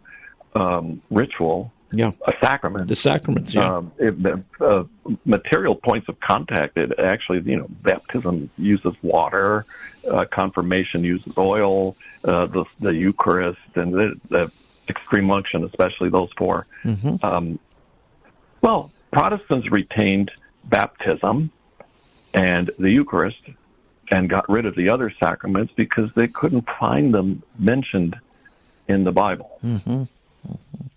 um, 0.55 1.01
ritual 1.09 1.71
yeah. 1.91 2.11
a 2.27 2.33
sacrament. 2.41 2.87
The 2.87 2.95
sacraments, 2.95 3.53
yeah. 3.53 3.77
Um, 3.77 3.91
it, 3.97 4.43
uh, 4.59 4.83
material 5.25 5.75
points 5.75 6.09
of 6.09 6.19
contact. 6.19 6.77
It 6.77 6.97
actually, 6.99 7.41
you 7.41 7.57
know, 7.57 7.67
baptism 7.69 8.49
uses 8.57 8.93
water, 9.01 9.65
uh, 10.09 10.25
confirmation 10.31 11.03
uses 11.03 11.33
oil, 11.37 11.95
uh, 12.23 12.47
the 12.47 12.65
the 12.79 12.93
Eucharist, 12.93 13.59
and 13.75 13.93
the, 13.93 14.19
the 14.29 14.51
extreme 14.89 15.31
unction, 15.31 15.63
especially 15.63 16.09
those 16.09 16.29
4 16.37 16.67
mm-hmm. 16.83 17.25
um, 17.25 17.59
well, 18.61 18.91
Protestants 19.11 19.71
retained 19.71 20.31
baptism 20.65 21.51
and 22.33 22.69
the 22.77 22.89
Eucharist 22.89 23.41
and 24.11 24.29
got 24.29 24.47
rid 24.49 24.65
of 24.65 24.75
the 24.75 24.89
other 24.89 25.11
sacraments 25.19 25.73
because 25.75 26.09
they 26.15 26.27
couldn't 26.27 26.67
find 26.79 27.13
them 27.13 27.41
mentioned 27.57 28.15
in 28.87 29.03
the 29.03 29.11
Bible. 29.11 29.59
Mm-hmm. 29.63 29.91
Mm-hmm. 29.91 30.87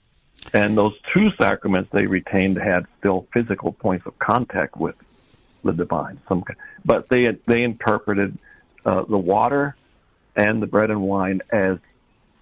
And 0.53 0.77
those 0.77 0.95
two 1.15 1.31
sacraments 1.41 1.91
they 1.93 2.07
retained 2.07 2.59
had 2.59 2.87
still 2.99 3.27
physical 3.33 3.73
points 3.73 4.07
of 4.07 4.19
contact 4.19 4.77
with 4.77 4.95
the 5.65 5.73
divine. 5.73 6.21
Some, 6.29 6.45
but 6.85 7.09
they 7.09 7.37
they 7.47 7.63
interpreted 7.63 8.39
uh, 8.85 9.05
the 9.05 9.19
water 9.19 9.77
and 10.37 10.63
the 10.63 10.67
bread 10.67 10.91
and 10.91 11.03
wine 11.03 11.43
as 11.51 11.79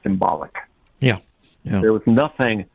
symbolic. 0.02 0.54
Yeah. 1.00 1.18
yeah. 1.64 1.80
There 1.80 1.92
was 1.92 2.02
nothing 2.06 2.66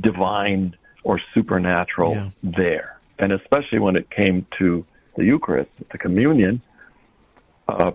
divine 0.00 0.76
or 1.02 1.20
supernatural 1.34 2.14
yeah. 2.14 2.30
there, 2.42 3.00
and 3.18 3.32
especially 3.32 3.78
when 3.78 3.96
it 3.96 4.10
came 4.10 4.46
to 4.58 4.84
the 5.16 5.24
Eucharist, 5.24 5.70
the 5.90 5.98
communion. 5.98 6.60
Uh, 7.68 7.92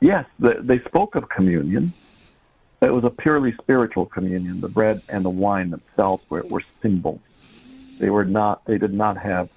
yes, 0.00 0.24
they, 0.38 0.54
they 0.62 0.78
spoke 0.84 1.16
of 1.16 1.28
communion, 1.28 1.92
it 2.82 2.92
was 2.92 3.04
a 3.04 3.10
purely 3.10 3.52
spiritual 3.60 4.06
communion. 4.06 4.60
The 4.60 4.68
bread 4.68 5.02
and 5.08 5.24
the 5.24 5.30
wine 5.30 5.70
themselves 5.70 6.22
were, 6.28 6.42
were 6.42 6.62
symbols. 6.80 7.20
They 7.98 8.10
were 8.10 8.24
not. 8.24 8.64
They 8.64 8.78
did 8.78 8.92
not 8.92 9.16
have. 9.18 9.48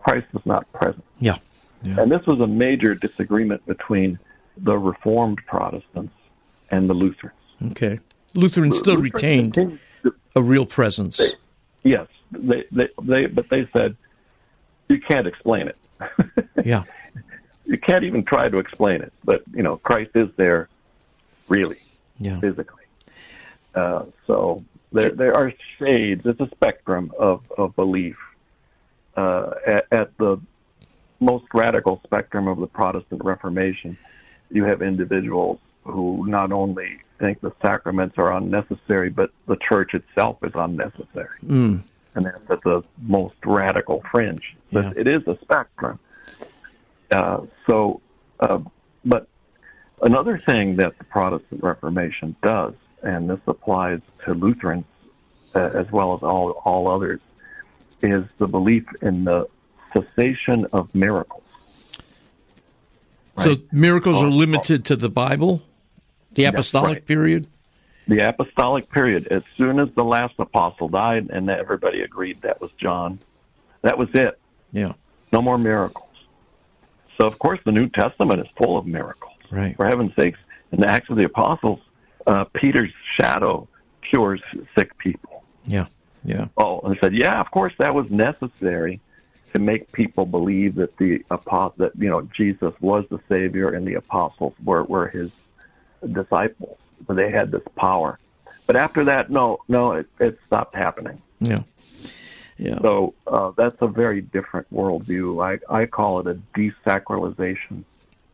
Christ 0.00 0.26
was 0.32 0.44
not 0.44 0.70
present. 0.72 1.04
Yeah. 1.18 1.38
yeah. 1.82 2.00
And 2.00 2.10
this 2.10 2.26
was 2.26 2.40
a 2.40 2.46
major 2.46 2.94
disagreement 2.94 3.64
between 3.66 4.18
the 4.56 4.76
Reformed 4.76 5.40
Protestants 5.46 6.14
and 6.70 6.88
the 6.88 6.94
Lutherans. 6.94 7.38
Okay. 7.70 8.00
Lutherans 8.34 8.78
still 8.78 8.94
Lutherans 8.94 9.14
retained 9.14 9.78
a 10.34 10.42
real 10.42 10.66
presence. 10.66 11.16
They, 11.16 11.32
yes, 11.84 12.06
they, 12.32 12.64
they, 12.70 12.88
they, 13.02 13.26
but 13.26 13.48
they 13.48 13.68
said 13.76 13.96
you 14.88 15.00
can't 15.00 15.26
explain 15.26 15.68
it. 15.68 15.76
yeah. 16.64 16.84
You 17.64 17.78
can't 17.78 18.04
even 18.04 18.24
try 18.24 18.48
to 18.48 18.58
explain 18.58 19.00
it. 19.00 19.12
But, 19.24 19.42
you 19.54 19.62
know, 19.62 19.76
Christ 19.78 20.10
is 20.14 20.28
there 20.36 20.68
really, 21.48 21.78
yeah. 22.18 22.40
physically. 22.40 22.84
Uh, 23.74 24.04
so 24.26 24.64
there, 24.92 25.10
there 25.10 25.34
are 25.36 25.52
shades. 25.78 26.22
It's 26.24 26.40
a 26.40 26.48
spectrum 26.54 27.12
of, 27.18 27.42
of 27.58 27.74
belief. 27.76 28.16
Uh, 29.16 29.50
at, 29.66 29.86
at 29.92 30.18
the 30.18 30.40
most 31.20 31.44
radical 31.54 32.00
spectrum 32.04 32.48
of 32.48 32.58
the 32.58 32.66
Protestant 32.66 33.22
Reformation, 33.24 33.96
you 34.50 34.64
have 34.64 34.82
individuals 34.82 35.58
who 35.84 36.26
not 36.26 36.52
only 36.52 36.98
think 37.18 37.40
the 37.40 37.52
sacraments 37.62 38.16
are 38.18 38.32
unnecessary, 38.36 39.10
but 39.10 39.30
the 39.46 39.56
church 39.68 39.94
itself 39.94 40.38
is 40.42 40.52
unnecessary. 40.54 41.38
Mm. 41.46 41.82
And 42.14 42.26
that's 42.26 42.50
at 42.50 42.62
the 42.62 42.82
most 43.02 43.34
radical 43.44 44.02
fringe. 44.10 44.56
But 44.72 44.84
Yeah. 44.84 44.92
it 44.96 45.06
is 45.06 45.26
a 45.26 45.36
spectrum. 45.42 45.98
Uh, 47.10 47.40
so, 47.68 48.00
uh, 48.40 48.58
but 49.04 49.28
another 50.02 50.38
thing 50.38 50.76
that 50.76 50.96
the 50.98 51.04
Protestant 51.04 51.62
Reformation 51.62 52.36
does, 52.42 52.74
and 53.02 53.28
this 53.28 53.40
applies 53.46 54.00
to 54.24 54.34
Lutherans 54.34 54.84
uh, 55.54 55.70
as 55.74 55.90
well 55.92 56.14
as 56.14 56.22
all, 56.22 56.50
all 56.64 56.88
others, 56.88 57.20
is 58.02 58.24
the 58.38 58.46
belief 58.46 58.84
in 59.02 59.24
the 59.24 59.48
cessation 59.92 60.66
of 60.72 60.92
miracles. 60.94 61.42
So 63.42 63.56
miracles 63.72 64.16
Oh, 64.18 64.26
are 64.26 64.30
limited 64.30 64.84
to 64.86 64.96
the 64.96 65.08
Bible, 65.08 65.62
the 66.34 66.44
apostolic 66.44 66.94
right. 66.98 67.06
period. 67.06 67.46
the 68.06 68.20
apostolic 68.20 68.90
period, 68.90 69.28
as 69.30 69.42
soon 69.56 69.80
as 69.80 69.88
the 69.96 70.04
last 70.04 70.34
apostle 70.38 70.88
died, 70.88 71.30
and 71.30 71.48
everybody 71.50 72.02
agreed 72.02 72.42
that 72.42 72.60
was 72.60 72.70
John, 72.78 73.18
that 73.82 73.98
was 73.98 74.08
it. 74.14 74.38
Yeah. 74.72 74.92
No 75.32 75.40
more 75.42 75.58
miracles. 75.58 76.08
So, 77.20 77.26
of 77.26 77.38
course, 77.38 77.58
the 77.64 77.72
New 77.72 77.88
Testament 77.88 78.40
is 78.40 78.46
full 78.56 78.76
of 78.78 78.86
miracles. 78.86 79.33
Right. 79.50 79.76
For 79.76 79.86
heaven's 79.86 80.12
sakes, 80.16 80.38
in 80.72 80.80
the 80.80 80.88
Acts 80.88 81.08
of 81.10 81.16
the 81.16 81.26
Apostles, 81.26 81.80
uh, 82.26 82.44
Peter's 82.54 82.92
shadow 83.18 83.68
cures 84.02 84.42
sick 84.76 84.96
people. 84.98 85.44
Yeah. 85.66 85.86
Yeah. 86.24 86.48
Oh, 86.56 86.80
and 86.80 86.96
I 86.96 87.00
said, 87.00 87.14
yeah, 87.14 87.38
of 87.40 87.50
course, 87.50 87.72
that 87.78 87.94
was 87.94 88.10
necessary 88.10 89.00
to 89.52 89.60
make 89.60 89.92
people 89.92 90.26
believe 90.26 90.74
that 90.76 90.96
the 90.96 91.24
apostle, 91.30 91.74
that 91.78 91.92
you 91.96 92.08
know, 92.08 92.22
Jesus 92.36 92.72
was 92.80 93.04
the 93.10 93.20
Savior 93.28 93.68
and 93.70 93.86
the 93.86 93.94
apostles 93.94 94.54
were 94.64 94.84
were 94.84 95.08
His 95.08 95.30
disciples. 96.12 96.78
But 97.06 97.16
they 97.16 97.30
had 97.30 97.50
this 97.50 97.62
power. 97.76 98.18
But 98.66 98.76
after 98.76 99.04
that, 99.04 99.30
no, 99.30 99.58
no, 99.68 99.92
it, 99.92 100.06
it 100.18 100.38
stopped 100.46 100.74
happening. 100.74 101.20
Yeah. 101.40 101.62
Yeah. 102.56 102.78
So 102.82 103.14
uh, 103.26 103.52
that's 103.56 103.76
a 103.80 103.88
very 103.88 104.22
different 104.22 104.72
worldview. 104.72 105.44
I 105.44 105.58
I 105.72 105.86
call 105.86 106.20
it 106.20 106.26
a 106.26 106.38
desacralization 106.58 107.84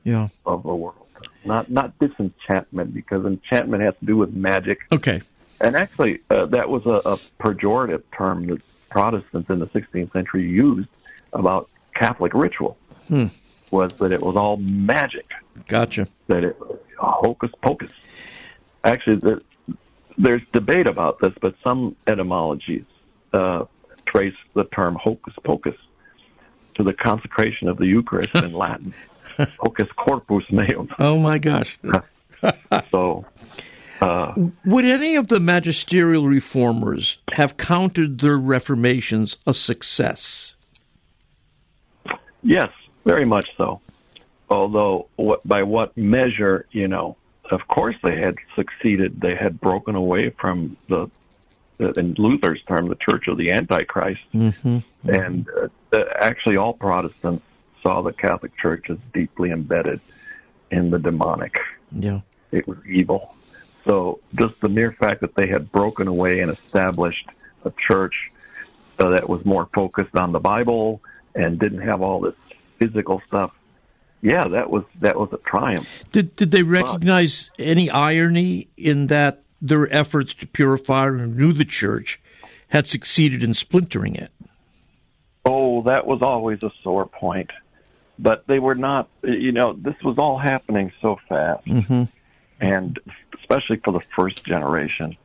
Yeah. 0.04 0.28
of 0.46 0.62
the 0.62 0.74
world, 0.74 1.06
not 1.44 1.70
not 1.70 1.98
disenchantment, 1.98 2.94
because 2.94 3.24
enchantment 3.26 3.82
has 3.82 3.94
to 4.00 4.06
do 4.06 4.16
with 4.16 4.32
magic. 4.32 4.78
Okay. 4.92 5.20
And 5.60 5.76
actually, 5.76 6.20
uh, 6.30 6.46
that 6.46 6.70
was 6.70 6.86
a, 6.86 7.02
a 7.06 7.18
pejorative 7.42 8.02
term 8.16 8.46
that 8.46 8.62
Protestants 8.88 9.50
in 9.50 9.58
the 9.58 9.66
16th 9.66 10.12
century 10.12 10.48
used 10.48 10.88
about 11.32 11.68
Catholic 11.94 12.32
ritual. 12.34 12.76
Hmm. 13.08 13.26
Was 13.70 13.92
that 13.98 14.10
it 14.10 14.20
was 14.20 14.34
all 14.36 14.56
magic, 14.56 15.30
Gotcha. 15.68 16.08
that 16.26 16.42
it 16.42 16.56
hocus 16.98 17.50
pocus. 17.62 17.92
Actually, 18.82 19.16
the, 19.16 19.42
there's 20.18 20.42
debate 20.52 20.88
about 20.88 21.20
this, 21.20 21.32
but 21.40 21.54
some 21.64 21.94
etymologies 22.08 22.84
uh, 23.32 23.64
trace 24.06 24.34
the 24.54 24.64
term 24.64 24.96
hocus 25.00 25.34
pocus 25.44 25.76
to 26.74 26.82
the 26.82 26.92
consecration 26.92 27.68
of 27.68 27.76
the 27.76 27.86
Eucharist 27.86 28.34
in 28.34 28.52
Latin, 28.64 28.92
hocus 29.58 29.88
corpus 29.96 30.50
meum. 30.50 30.88
Oh 30.98 31.18
my 31.18 31.38
gosh. 31.38 31.78
So, 32.90 33.26
uh, 34.00 34.32
Would 34.64 34.86
any 34.86 35.16
of 35.16 35.28
the 35.28 35.40
magisterial 35.40 36.26
reformers 36.26 37.18
have 37.32 37.58
counted 37.58 38.20
their 38.20 38.38
reformations 38.38 39.36
a 39.46 39.52
success? 39.52 40.54
Yes, 42.42 42.70
very 43.04 43.26
much 43.26 43.46
so. 43.58 43.82
Although, 44.48 45.08
what, 45.16 45.46
by 45.46 45.62
what 45.64 45.94
measure, 45.96 46.64
you 46.70 46.88
know, 46.88 47.16
of 47.50 47.60
course 47.68 47.96
they 48.02 48.16
had 48.18 48.36
succeeded. 48.56 49.20
They 49.20 49.34
had 49.34 49.60
broken 49.60 49.94
away 49.94 50.30
from 50.30 50.76
the, 50.88 51.10
in 51.78 52.14
Luther's 52.16 52.62
term, 52.66 52.88
the 52.88 52.96
Church 52.96 53.28
of 53.28 53.36
the 53.36 53.50
Antichrist. 53.50 54.20
Mm-hmm. 54.34 54.78
And 55.04 55.46
uh, 55.92 55.98
actually, 56.20 56.56
all 56.56 56.72
Protestants 56.72 57.44
saw 57.82 58.02
the 58.02 58.12
Catholic 58.12 58.56
Church 58.56 58.90
as 58.90 58.98
deeply 59.12 59.50
embedded 59.50 60.00
in 60.70 60.90
the 60.90 60.98
demonic. 60.98 61.54
Yeah. 61.92 62.20
It 62.52 62.66
was 62.66 62.78
evil. 62.86 63.34
So, 63.86 64.20
just 64.38 64.60
the 64.60 64.68
mere 64.68 64.92
fact 64.92 65.20
that 65.22 65.34
they 65.34 65.48
had 65.48 65.72
broken 65.72 66.06
away 66.06 66.40
and 66.40 66.50
established 66.50 67.26
a 67.64 67.72
church 67.88 68.14
uh, 68.98 69.10
that 69.10 69.28
was 69.28 69.44
more 69.44 69.68
focused 69.74 70.14
on 70.16 70.32
the 70.32 70.40
Bible 70.40 71.00
and 71.34 71.58
didn't 71.58 71.80
have 71.80 72.02
all 72.02 72.20
this 72.20 72.34
physical 72.78 73.22
stuff. 73.26 73.52
Yeah, 74.22 74.48
that 74.48 74.70
was 74.70 74.84
that 75.00 75.18
was 75.18 75.30
a 75.32 75.38
triumph. 75.38 76.04
Did 76.12 76.36
did 76.36 76.50
they 76.50 76.62
recognize 76.62 77.50
any 77.58 77.90
irony 77.90 78.68
in 78.76 79.06
that 79.06 79.42
their 79.62 79.90
efforts 79.92 80.34
to 80.34 80.46
purify 80.46 81.06
and 81.06 81.20
renew 81.20 81.52
the 81.54 81.64
church 81.64 82.20
had 82.68 82.86
succeeded 82.86 83.42
in 83.42 83.54
splintering 83.54 84.14
it? 84.14 84.30
Oh, 85.46 85.82
that 85.82 86.06
was 86.06 86.20
always 86.22 86.62
a 86.62 86.70
sore 86.82 87.06
point. 87.06 87.50
But 88.22 88.46
they 88.46 88.58
were 88.58 88.74
not, 88.74 89.08
you 89.22 89.52
know, 89.52 89.72
this 89.72 89.94
was 90.04 90.18
all 90.18 90.36
happening 90.36 90.92
so 91.00 91.18
fast. 91.28 91.64
Mm-hmm. 91.66 92.04
And 92.60 92.98
especially 93.38 93.78
for 93.78 93.92
the 93.92 94.02
first 94.14 94.44
generation, 94.44 95.16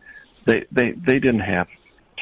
they, 0.45 0.65
they, 0.71 0.91
they 0.93 1.19
didn't 1.19 1.41
have 1.41 1.67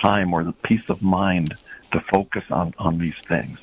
time 0.01 0.33
or 0.33 0.43
the 0.43 0.51
peace 0.51 0.89
of 0.89 1.03
mind 1.03 1.53
to 1.91 1.99
focus 1.99 2.43
on, 2.49 2.73
on 2.79 2.97
these 2.97 3.13
things. 3.27 3.59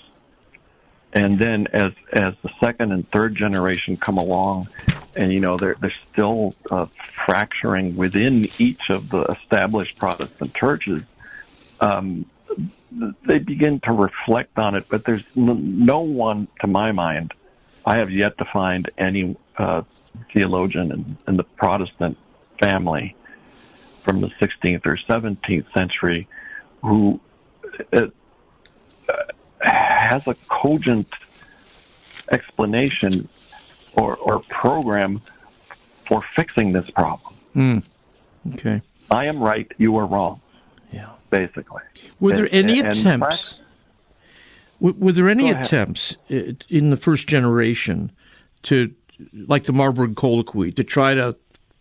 And 1.13 1.41
then 1.41 1.67
as, 1.73 1.93
as 2.13 2.35
the 2.43 2.51
second 2.61 2.93
and 2.93 3.11
third 3.11 3.35
generation 3.35 3.97
come 3.97 4.17
along, 4.17 4.69
and 5.17 5.33
you 5.33 5.41
know, 5.41 5.57
they're, 5.57 5.75
they're 5.81 5.93
still 6.13 6.55
uh, 6.71 6.87
fracturing 7.27 7.97
within 7.97 8.49
each 8.59 8.91
of 8.91 9.09
the 9.09 9.23
established 9.25 9.99
Protestant 9.99 10.55
churches, 10.55 11.03
um, 11.81 12.27
they 12.91 13.39
begin 13.39 13.81
to 13.81 13.93
reflect 13.93 14.59
on 14.59 14.75
it, 14.75 14.87
but 14.89 15.05
there's 15.05 15.25
no 15.35 16.01
one, 16.01 16.49
to 16.61 16.67
my 16.67 16.93
mind, 16.93 17.33
I 17.87 17.99
have 17.99 18.11
yet 18.11 18.37
to 18.39 18.45
find 18.45 18.91
any 18.99 19.37
uh, 19.57 19.83
theologian 20.33 20.93
in, 20.93 21.19
in 21.29 21.37
the 21.37 21.45
Protestant 21.45 22.19
family 22.61 23.15
from 24.03 24.21
the 24.21 24.29
16th 24.41 24.87
or 24.87 24.99
17th 25.09 25.73
century 25.73 26.29
who 26.83 27.21
uh, 27.93 28.07
uh, 29.09 29.15
has 29.61 30.27
a 30.27 30.35
cogent 30.49 31.09
explanation 32.31 33.29
or, 33.95 34.17
or 34.17 34.41
program 34.49 35.21
for 36.07 36.23
fixing 36.35 36.73
this 36.73 36.89
problem. 36.91 37.35
Mm. 37.55 37.83
Okay. 38.55 38.83
I 39.11 39.27
am 39.27 39.39
right, 39.39 39.71
you 39.79 39.97
are 39.97 40.07
wrong. 40.07 40.41
Basically. 41.31 41.83
Were 42.19 42.33
there 42.35 42.45
And- 42.47 42.71
any 42.71 42.81
and 42.81 42.89
attempts? 42.93 43.59
Were, 44.81 44.93
were 44.93 45.13
there 45.13 45.29
any 45.29 45.51
attempts 45.51 46.17
in 46.29 46.91
the 46.91 46.97
first 46.97 47.29
generation 47.29 48.11
to, 48.65 48.93
like 49.47 49.65
the 49.65 49.73
Marburg 49.73 50.17
Colloquy, 50.17 50.73
to 50.73 50.83
try 50.85 51.15
to 51.15 51.37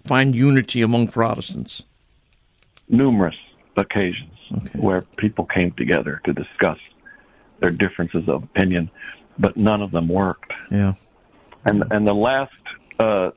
find 0.05 0.35
unity 0.35 0.81
among 0.81 1.07
Protestants? 1.09 1.83
numerous 2.91 3.35
occasions 3.77 4.33
Okay. 4.51 4.79
where 4.79 5.01
people 5.17 5.45
came 5.45 5.71
together 5.73 6.19
to 6.25 6.33
discuss 6.33 6.79
their 7.59 7.69
differences 7.69 8.27
of 8.27 8.41
opinion, 8.41 8.89
but 9.37 9.55
none 9.55 9.83
of 9.83 9.91
them 9.91 10.07
worked. 10.07 10.51
Yeah. 10.71 10.93
And 11.65 11.83
and 11.91 12.07
the 12.07 12.15
last 12.15 12.51
uh, 12.99 13.29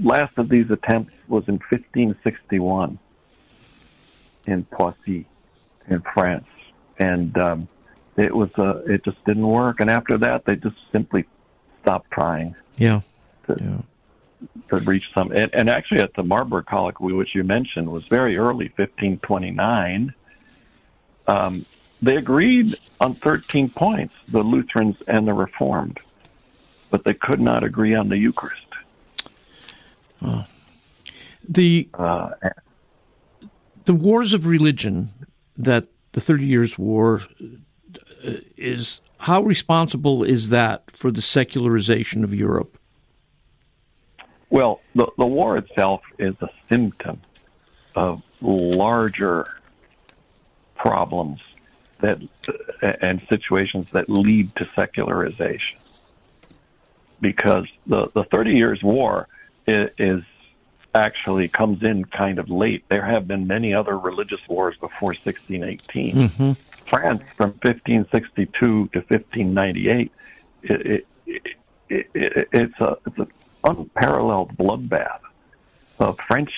last 0.00 0.38
of 0.38 0.48
these 0.48 0.70
attempts 0.70 1.12
was 1.26 1.42
in 1.48 1.54
1561 1.70 3.00
in 4.46 4.64
Poissy, 4.64 5.26
in 5.88 6.00
France, 6.14 6.46
and 6.98 7.36
um, 7.38 7.68
it 8.16 8.34
was 8.34 8.50
uh, 8.58 8.78
it 8.86 9.04
just 9.04 9.22
didn't 9.24 9.46
work. 9.46 9.80
And 9.80 9.90
after 9.90 10.18
that, 10.18 10.44
they 10.44 10.56
just 10.56 10.76
simply 10.92 11.24
stopped 11.82 12.10
trying 12.10 12.54
Yeah. 12.76 13.00
to, 13.46 13.56
Yeah. 13.60 14.48
to 14.68 14.76
reach 14.84 15.04
some. 15.14 15.32
And, 15.32 15.50
and 15.54 15.70
actually, 15.70 16.00
at 16.00 16.14
the 16.14 16.22
Marburg 16.22 16.66
Colloquy, 16.66 17.12
which 17.12 17.34
you 17.34 17.44
mentioned, 17.44 17.90
was 17.90 18.06
very 18.06 18.36
early, 18.36 18.66
1529. 18.76 20.12
Um, 21.26 21.64
they 22.02 22.16
agreed 22.16 22.76
on 23.00 23.14
13 23.14 23.70
points, 23.70 24.14
the 24.28 24.42
Lutherans 24.42 24.96
and 25.06 25.26
the 25.28 25.34
Reformed, 25.34 26.00
but 26.90 27.04
they 27.04 27.14
could 27.14 27.40
not 27.40 27.62
agree 27.62 27.94
on 27.94 28.08
the 28.08 28.16
Eucharist. 28.16 28.56
The 31.48 31.88
Uh, 31.94 32.30
the 33.90 33.94
wars 33.96 34.32
of 34.32 34.46
religion 34.46 35.10
that 35.56 35.84
the 36.12 36.20
Thirty 36.20 36.46
Years' 36.46 36.78
War 36.78 37.22
uh, 38.24 38.34
is 38.56 39.00
how 39.18 39.42
responsible 39.42 40.22
is 40.22 40.50
that 40.50 40.96
for 40.96 41.10
the 41.10 41.20
secularization 41.20 42.22
of 42.22 42.32
Europe? 42.32 42.78
Well, 44.48 44.80
the, 44.94 45.08
the 45.18 45.26
war 45.26 45.56
itself 45.56 46.02
is 46.20 46.36
a 46.40 46.48
symptom 46.68 47.20
of 47.96 48.22
larger 48.40 49.56
problems 50.76 51.40
that 52.00 52.20
and 53.02 53.20
situations 53.28 53.88
that 53.90 54.08
lead 54.08 54.54
to 54.54 54.68
secularization. 54.76 55.80
Because 57.20 57.66
the, 57.88 58.08
the 58.14 58.22
Thirty 58.22 58.52
Years' 58.52 58.84
War 58.84 59.26
is, 59.66 59.90
is 59.98 60.22
actually 60.94 61.48
comes 61.48 61.82
in 61.82 62.04
kind 62.04 62.38
of 62.38 62.50
late. 62.50 62.84
There 62.88 63.04
have 63.04 63.28
been 63.28 63.46
many 63.46 63.74
other 63.74 63.98
religious 63.98 64.40
wars 64.48 64.74
before 64.76 65.14
1618. 65.24 66.14
Mm-hmm. 66.14 66.52
France, 66.88 67.22
from 67.36 67.50
1562 67.62 68.50
to 68.60 68.98
1598, 68.98 70.12
it, 70.62 71.06
it, 71.26 71.46
it, 71.88 72.48
it's 72.52 72.80
a 72.80 72.96
it's 73.06 73.18
an 73.18 73.28
unparalleled 73.64 74.56
bloodbath 74.56 75.20
of 75.98 76.18
French 76.26 76.50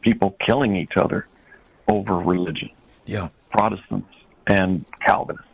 people 0.00 0.36
killing 0.44 0.76
each 0.76 0.96
other 0.96 1.26
over 1.88 2.18
religion. 2.18 2.70
Yeah, 3.04 3.28
Protestants 3.50 4.12
and 4.46 4.84
Calvinists. 5.04 5.46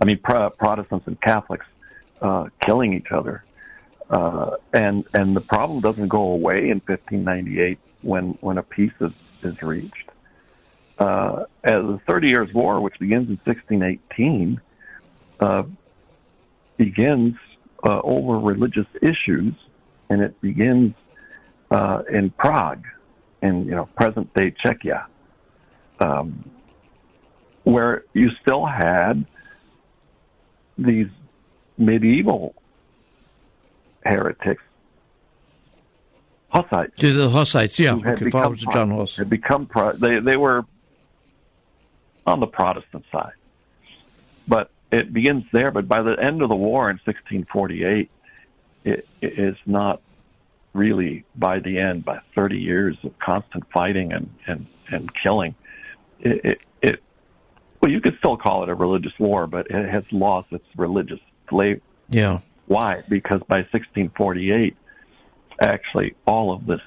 I 0.00 0.04
mean, 0.04 0.18
Pro- 0.22 0.50
Protestants 0.50 1.06
and 1.06 1.18
Catholics 1.20 1.66
uh, 2.20 2.46
killing 2.60 2.92
each 2.92 3.10
other 3.10 3.44
uh, 4.10 4.56
and 4.72 5.04
and 5.14 5.34
the 5.34 5.40
problem 5.40 5.80
doesn't 5.80 6.08
go 6.08 6.22
away 6.22 6.70
in 6.70 6.80
1598 6.86 7.78
when 8.02 8.38
when 8.40 8.58
a 8.58 8.62
peace 8.62 8.92
is 9.00 9.12
is 9.42 9.60
reached. 9.62 10.10
Uh, 10.98 11.44
as 11.64 11.72
the 11.72 12.00
Thirty 12.06 12.30
Years' 12.30 12.52
War, 12.54 12.80
which 12.80 12.98
begins 12.98 13.28
in 13.28 13.38
1618, 13.44 14.60
uh, 15.40 15.64
begins 16.76 17.34
uh, 17.86 18.00
over 18.02 18.38
religious 18.38 18.86
issues, 19.02 19.54
and 20.08 20.20
it 20.20 20.40
begins 20.40 20.94
uh, 21.70 22.02
in 22.12 22.30
Prague, 22.30 22.84
in 23.42 23.64
you 23.64 23.72
know 23.72 23.86
present 23.96 24.32
day 24.34 24.54
Czechia, 24.64 25.06
um, 25.98 26.48
where 27.64 28.04
you 28.12 28.30
still 28.42 28.66
had 28.66 29.26
these 30.78 31.08
medieval 31.76 32.54
heretics. 34.04 34.62
Hussites. 36.54 36.96
To 36.98 37.12
the 37.12 37.28
Hussites, 37.28 37.78
yeah. 37.78 37.94
Okay, 37.94 38.30
followers 38.30 38.62
of 38.62 38.72
John 38.72 38.90
Huss. 38.90 39.16
Had 39.16 39.28
become 39.28 39.68
they 39.98 40.20
they 40.20 40.36
were 40.36 40.64
on 42.26 42.40
the 42.40 42.46
Protestant 42.46 43.04
side, 43.10 43.32
but 44.46 44.70
it 44.92 45.12
begins 45.12 45.44
there. 45.52 45.72
But 45.72 45.88
by 45.88 46.02
the 46.02 46.12
end 46.12 46.42
of 46.42 46.48
the 46.48 46.54
war 46.54 46.90
in 46.90 47.00
1648, 47.04 48.08
it, 48.84 49.08
it 49.20 49.38
is 49.38 49.56
not 49.66 50.00
really 50.74 51.24
by 51.34 51.58
the 51.58 51.78
end. 51.78 52.04
By 52.04 52.20
30 52.36 52.58
years 52.58 52.96
of 53.02 53.18
constant 53.18 53.64
fighting 53.72 54.12
and 54.12 54.30
and 54.46 54.66
and 54.92 55.10
killing, 55.12 55.56
it, 56.20 56.44
it, 56.44 56.58
it 56.82 57.02
well, 57.80 57.90
you 57.90 58.00
could 58.00 58.16
still 58.18 58.36
call 58.36 58.62
it 58.62 58.68
a 58.68 58.74
religious 58.74 59.18
war, 59.18 59.48
but 59.48 59.66
it 59.70 59.88
has 59.88 60.04
lost 60.12 60.52
its 60.52 60.66
religious 60.76 61.20
flavor. 61.48 61.80
Yeah. 62.08 62.40
Why? 62.66 63.02
Because 63.08 63.40
by 63.48 63.58
1648, 63.72 64.76
actually, 65.62 66.14
all 66.26 66.52
of 66.52 66.66
this. 66.66 66.80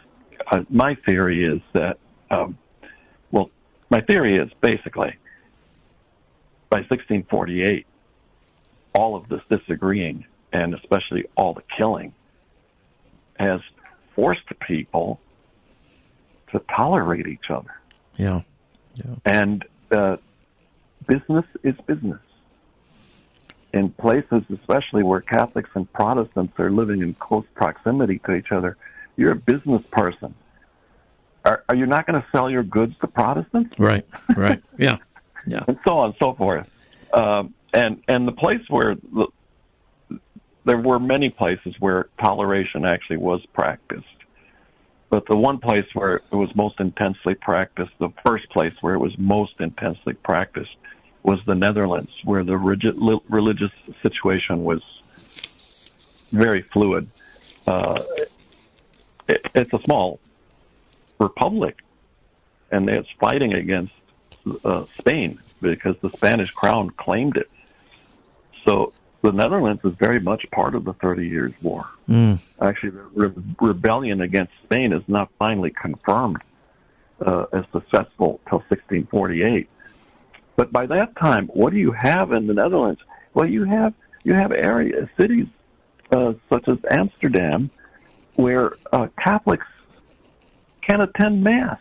Uh, 0.52 0.64
my 0.70 0.96
theory 1.06 1.46
is 1.46 1.62
that, 1.74 1.98
um, 2.32 2.58
well, 3.32 3.50
my 3.90 4.02
theory 4.02 4.38
is 4.38 4.50
basically 4.62 5.14
by 6.70 6.80
1648, 6.80 7.86
all 8.94 9.16
of 9.16 9.30
this 9.30 9.42
disagreeing 9.50 10.26
and 10.54 10.74
especially 10.74 11.26
all 11.36 11.54
the 11.54 11.64
killing 11.78 12.14
has 13.40 13.62
forced 14.16 14.48
people 14.68 15.20
to 16.52 16.62
tolerate 16.76 17.28
each 17.28 17.50
other. 17.50 17.72
Yeah. 18.16 18.42
yeah. 18.96 19.16
And 19.26 19.66
uh, 19.92 20.18
business 21.08 21.46
is 21.64 21.76
business 21.86 22.20
in 23.78 23.90
places, 23.92 24.44
especially 24.54 25.04
where 25.04 25.22
Catholics 25.22 25.70
and 25.76 25.92
Protestants 25.94 26.54
are 26.60 26.72
living 26.72 27.02
in 27.02 27.14
close 27.14 27.46
proximity 27.56 28.20
to 28.26 28.36
each 28.36 28.52
other, 28.52 28.76
you're 29.16 29.32
a 29.32 29.36
business 29.36 29.82
person. 29.92 30.34
Are, 31.46 31.64
are 31.70 31.76
you 31.76 31.86
not 31.86 32.06
going 32.06 32.22
to 32.22 32.28
sell 32.32 32.50
your 32.50 32.64
goods 32.64 32.96
to 33.02 33.08
Protestants? 33.08 33.74
Right, 33.80 34.06
right, 34.36 34.62
yeah, 34.78 34.98
yeah, 35.46 35.64
and 35.68 35.80
so 35.88 36.00
on 36.00 36.10
and 36.10 36.16
so 36.20 36.34
forth. 36.34 36.70
Um, 37.14 37.54
and 37.74 38.02
and 38.08 38.28
the 38.28 38.34
place 38.34 38.62
where 38.70 38.96
the, 38.96 39.28
there 40.66 40.78
were 40.78 41.00
many 41.00 41.30
places 41.30 41.76
where 41.80 42.10
toleration 42.22 42.84
actually 42.84 43.18
was 43.18 43.42
practiced, 43.54 44.06
but 45.10 45.26
the 45.28 45.38
one 45.38 45.60
place 45.60 45.86
where 45.94 46.16
it 46.16 46.36
was 46.36 46.54
most 46.56 46.80
intensely 46.80 47.36
practiced, 47.36 47.92
the 48.00 48.12
first 48.26 48.50
place 48.50 48.74
where 48.82 48.94
it 48.94 49.00
was 49.00 49.18
most 49.18 49.54
intensely 49.60 50.14
practiced, 50.14 50.76
was 51.24 51.40
the 51.46 51.56
Netherlands, 51.56 52.12
where 52.24 52.44
the 52.44 52.58
religious 52.58 53.72
situation 54.02 54.64
was 54.64 54.82
very 56.32 56.62
fluid. 56.74 57.10
Uh, 57.66 58.04
it, 59.28 59.42
it's 59.56 59.74
a 59.74 59.80
small 59.84 60.20
republic, 61.20 61.78
and 62.72 62.90
it's 62.90 63.10
fighting 63.20 63.54
against 63.54 63.94
uh, 64.64 64.86
Spain 65.00 65.40
because 65.62 65.96
the 66.02 66.10
Spanish 66.12 66.52
crown 66.52 66.90
claimed 66.92 67.38
it. 67.38 67.50
So 68.66 68.94
the 69.22 69.32
Netherlands 69.32 69.82
is 69.84 69.94
very 69.96 70.20
much 70.20 70.46
part 70.52 70.76
of 70.76 70.86
the 70.86 70.94
Thirty 70.94 71.28
Years' 71.28 71.54
War. 71.62 71.90
Mm. 72.08 72.40
Actually, 72.62 72.92
the 72.92 73.04
re- 73.14 73.44
rebellion 73.60 74.22
against 74.22 74.54
Spain 74.64 74.94
is 74.94 75.04
not 75.08 75.30
finally 75.40 75.72
confirmed 75.72 76.42
uh, 77.26 77.46
as 77.54 77.66
successful 77.72 78.40
till 78.50 78.60
1648. 78.70 79.70
But 80.58 80.74
by 80.74 80.88
that 80.88 81.16
time, 81.16 81.48
what 81.54 81.72
do 81.72 81.80
you 81.80 81.92
have 81.94 82.34
in 82.34 82.48
the 82.48 82.54
Netherlands? 82.54 83.00
Well, 83.34 83.48
you 83.48 83.64
have 83.64 83.94
you 84.24 84.34
have 84.34 84.52
areas, 84.52 85.08
cities 85.20 85.46
uh, 86.12 86.34
such 86.52 86.68
as 86.68 86.78
Amsterdam, 86.92 87.70
where 88.36 88.74
uh, 88.92 89.08
Catholics 89.24 89.68
can't 90.82 91.04
attend 91.04 91.44
mass. 91.44 91.78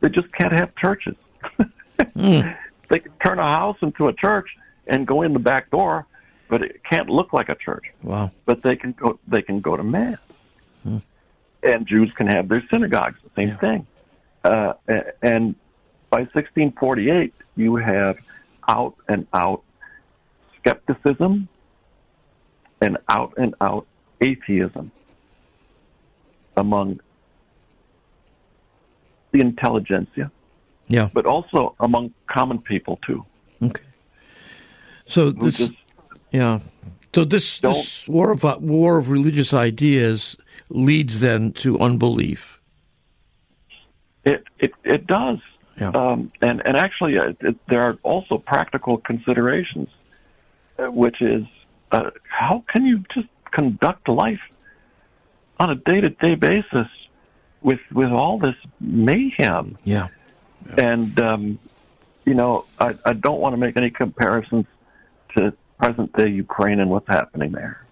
They 0.00 0.08
just 0.08 0.32
can't 0.32 0.52
have 0.52 0.74
churches. 0.76 1.16
mm. 2.16 2.56
They 2.90 2.98
can 3.00 3.12
turn 3.24 3.38
a 3.38 3.50
house 3.50 3.76
into 3.82 4.06
a 4.06 4.12
church 4.12 4.48
and 4.86 5.06
go 5.06 5.22
in 5.22 5.32
the 5.32 5.40
back 5.40 5.70
door, 5.70 6.06
but 6.48 6.62
it 6.62 6.80
can't 6.88 7.08
look 7.08 7.32
like 7.32 7.48
a 7.48 7.56
church. 7.56 7.84
Wow! 8.02 8.30
But 8.46 8.62
they 8.62 8.76
can 8.76 8.92
go. 8.92 9.18
They 9.26 9.42
can 9.42 9.60
go 9.60 9.76
to 9.76 9.82
mass, 9.82 10.18
mm. 10.86 11.02
and 11.64 11.86
Jews 11.88 12.12
can 12.16 12.28
have 12.28 12.48
their 12.48 12.62
synagogues. 12.72 13.16
The 13.24 13.30
same 13.34 13.48
yeah. 13.48 13.58
thing. 13.58 13.86
Uh, 14.44 14.72
and 15.22 15.56
by 16.10 16.20
1648, 16.20 17.34
you 17.56 17.76
have 17.76 18.16
out 18.68 18.94
and 19.08 19.26
out 19.32 19.62
skepticism 20.58 21.48
and 22.80 22.98
out 23.08 23.32
and 23.36 23.54
out 23.60 23.86
atheism 24.20 24.90
among 26.56 27.00
the 29.32 29.40
intelligentsia. 29.40 30.30
Yeah. 30.88 31.08
But 31.12 31.26
also 31.26 31.74
among 31.80 32.12
common 32.26 32.58
people 32.58 32.98
too. 33.06 33.24
Okay. 33.62 33.82
So 35.06 35.30
this 35.30 35.58
just, 35.58 35.74
yeah. 36.30 36.60
So 37.14 37.24
this 37.24 37.58
this 37.58 38.06
war 38.08 38.32
of 38.32 38.44
war 38.62 38.98
of 38.98 39.10
religious 39.10 39.52
ideas 39.52 40.36
leads 40.68 41.20
then 41.20 41.52
to 41.52 41.78
unbelief. 41.78 42.60
It 44.24 44.44
it 44.58 44.72
it 44.84 45.06
does. 45.06 45.38
Yeah. 45.80 45.88
Um, 45.88 46.32
and 46.40 46.62
and 46.64 46.76
actually, 46.76 47.18
uh, 47.18 47.32
it, 47.40 47.56
there 47.68 47.82
are 47.82 47.98
also 48.02 48.38
practical 48.38 48.98
considerations, 48.98 49.88
uh, 50.78 50.84
which 50.84 51.20
is 51.20 51.44
uh, 51.90 52.10
how 52.28 52.64
can 52.68 52.86
you 52.86 53.02
just 53.12 53.28
conduct 53.50 54.08
life 54.08 54.40
on 55.58 55.70
a 55.70 55.74
day 55.74 56.00
to 56.00 56.10
day 56.10 56.34
basis 56.36 56.86
with 57.62 57.80
with 57.92 58.10
all 58.10 58.38
this 58.38 58.54
mayhem? 58.80 59.76
Yeah. 59.84 60.08
yeah. 60.66 60.92
And 60.92 61.20
um, 61.20 61.58
you 62.24 62.34
know, 62.34 62.66
I, 62.78 62.96
I 63.04 63.12
don't 63.12 63.40
want 63.40 63.54
to 63.54 63.56
make 63.56 63.76
any 63.76 63.90
comparisons 63.90 64.66
to 65.36 65.52
present 65.78 66.12
day 66.16 66.28
Ukraine 66.28 66.78
and 66.78 66.88
what's 66.88 67.08
happening 67.08 67.50
there, 67.50 67.84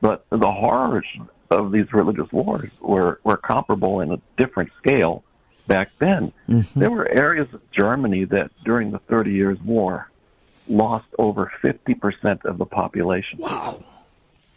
but 0.00 0.24
the 0.30 0.50
horrors 0.50 1.06
of 1.50 1.70
these 1.70 1.92
religious 1.92 2.30
wars 2.32 2.70
were 2.80 3.20
were 3.22 3.36
comparable 3.36 4.00
in 4.00 4.10
a 4.12 4.20
different 4.36 4.70
scale 4.78 5.22
back 5.72 5.90
then. 5.98 6.32
Mm-hmm. 6.48 6.80
There 6.80 6.90
were 6.90 7.08
areas 7.08 7.48
of 7.52 7.60
Germany 7.72 8.24
that 8.26 8.50
during 8.64 8.90
the 8.90 8.98
Thirty 9.00 9.32
Years' 9.32 9.60
War 9.60 10.10
lost 10.68 11.06
over 11.18 11.50
50% 11.62 12.44
of 12.44 12.58
the 12.58 12.66
population. 12.66 13.38
Wow. 13.38 13.84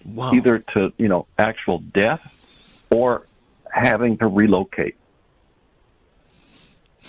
Wow. 0.05 0.33
Either 0.33 0.59
to, 0.73 0.93
you 0.97 1.07
know, 1.07 1.25
actual 1.37 1.79
death 1.79 2.21
or 2.91 3.25
having 3.71 4.17
to 4.19 4.27
relocate. 4.27 4.95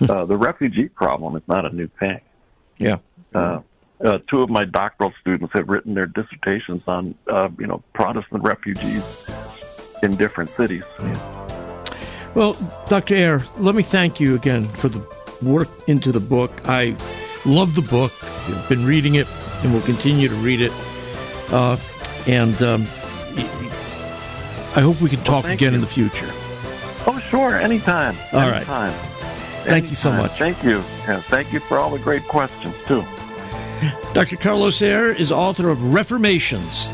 uh, 0.00 0.24
the 0.24 0.36
refugee 0.36 0.88
problem 0.88 1.36
is 1.36 1.42
not 1.46 1.66
a 1.66 1.74
new 1.74 1.88
thing. 2.00 2.20
Yeah. 2.78 2.98
Uh, 3.34 3.60
uh, 4.02 4.18
two 4.28 4.42
of 4.42 4.50
my 4.50 4.64
doctoral 4.64 5.12
students 5.20 5.52
have 5.54 5.68
written 5.68 5.94
their 5.94 6.06
dissertations 6.06 6.82
on, 6.86 7.14
uh, 7.30 7.48
you 7.58 7.66
know, 7.66 7.82
Protestant 7.92 8.42
refugees 8.42 9.28
in 10.02 10.16
different 10.16 10.50
cities. 10.50 10.84
Well, 12.36 12.54
Dr. 12.86 13.16
Eire, 13.16 13.42
let 13.56 13.74
me 13.74 13.82
thank 13.82 14.20
you 14.20 14.34
again 14.34 14.64
for 14.64 14.90
the 14.90 15.02
work 15.40 15.68
into 15.86 16.12
the 16.12 16.20
book. 16.20 16.50
I 16.68 16.94
love 17.46 17.74
the 17.74 17.80
book. 17.80 18.12
I've 18.22 18.68
been 18.68 18.84
reading 18.84 19.14
it 19.14 19.26
and 19.62 19.72
will 19.72 19.80
continue 19.80 20.28
to 20.28 20.34
read 20.34 20.60
it. 20.60 20.72
Uh, 21.50 21.78
and 22.26 22.54
um, 22.60 22.82
I 24.76 24.82
hope 24.82 25.00
we 25.00 25.08
can 25.08 25.24
talk 25.24 25.44
well, 25.44 25.54
again 25.54 25.72
you. 25.72 25.76
in 25.76 25.80
the 25.80 25.86
future. 25.86 26.28
Oh, 27.06 27.18
sure, 27.30 27.56
anytime. 27.56 28.14
All 28.34 28.40
anytime. 28.40 28.92
right. 28.92 29.00
Thank 29.00 29.68
anytime. 29.68 29.88
you 29.88 29.96
so 29.96 30.12
much. 30.12 30.32
Thank 30.32 30.62
you. 30.62 30.76
Yeah, 31.08 31.22
thank 31.22 31.54
you 31.54 31.60
for 31.60 31.78
all 31.78 31.88
the 31.88 31.98
great 32.00 32.24
questions, 32.28 32.74
too. 32.86 33.02
Dr. 34.12 34.36
Carlos 34.36 34.82
Eire 34.82 35.10
is 35.10 35.32
author 35.32 35.70
of 35.70 35.94
Reformations 35.94 36.92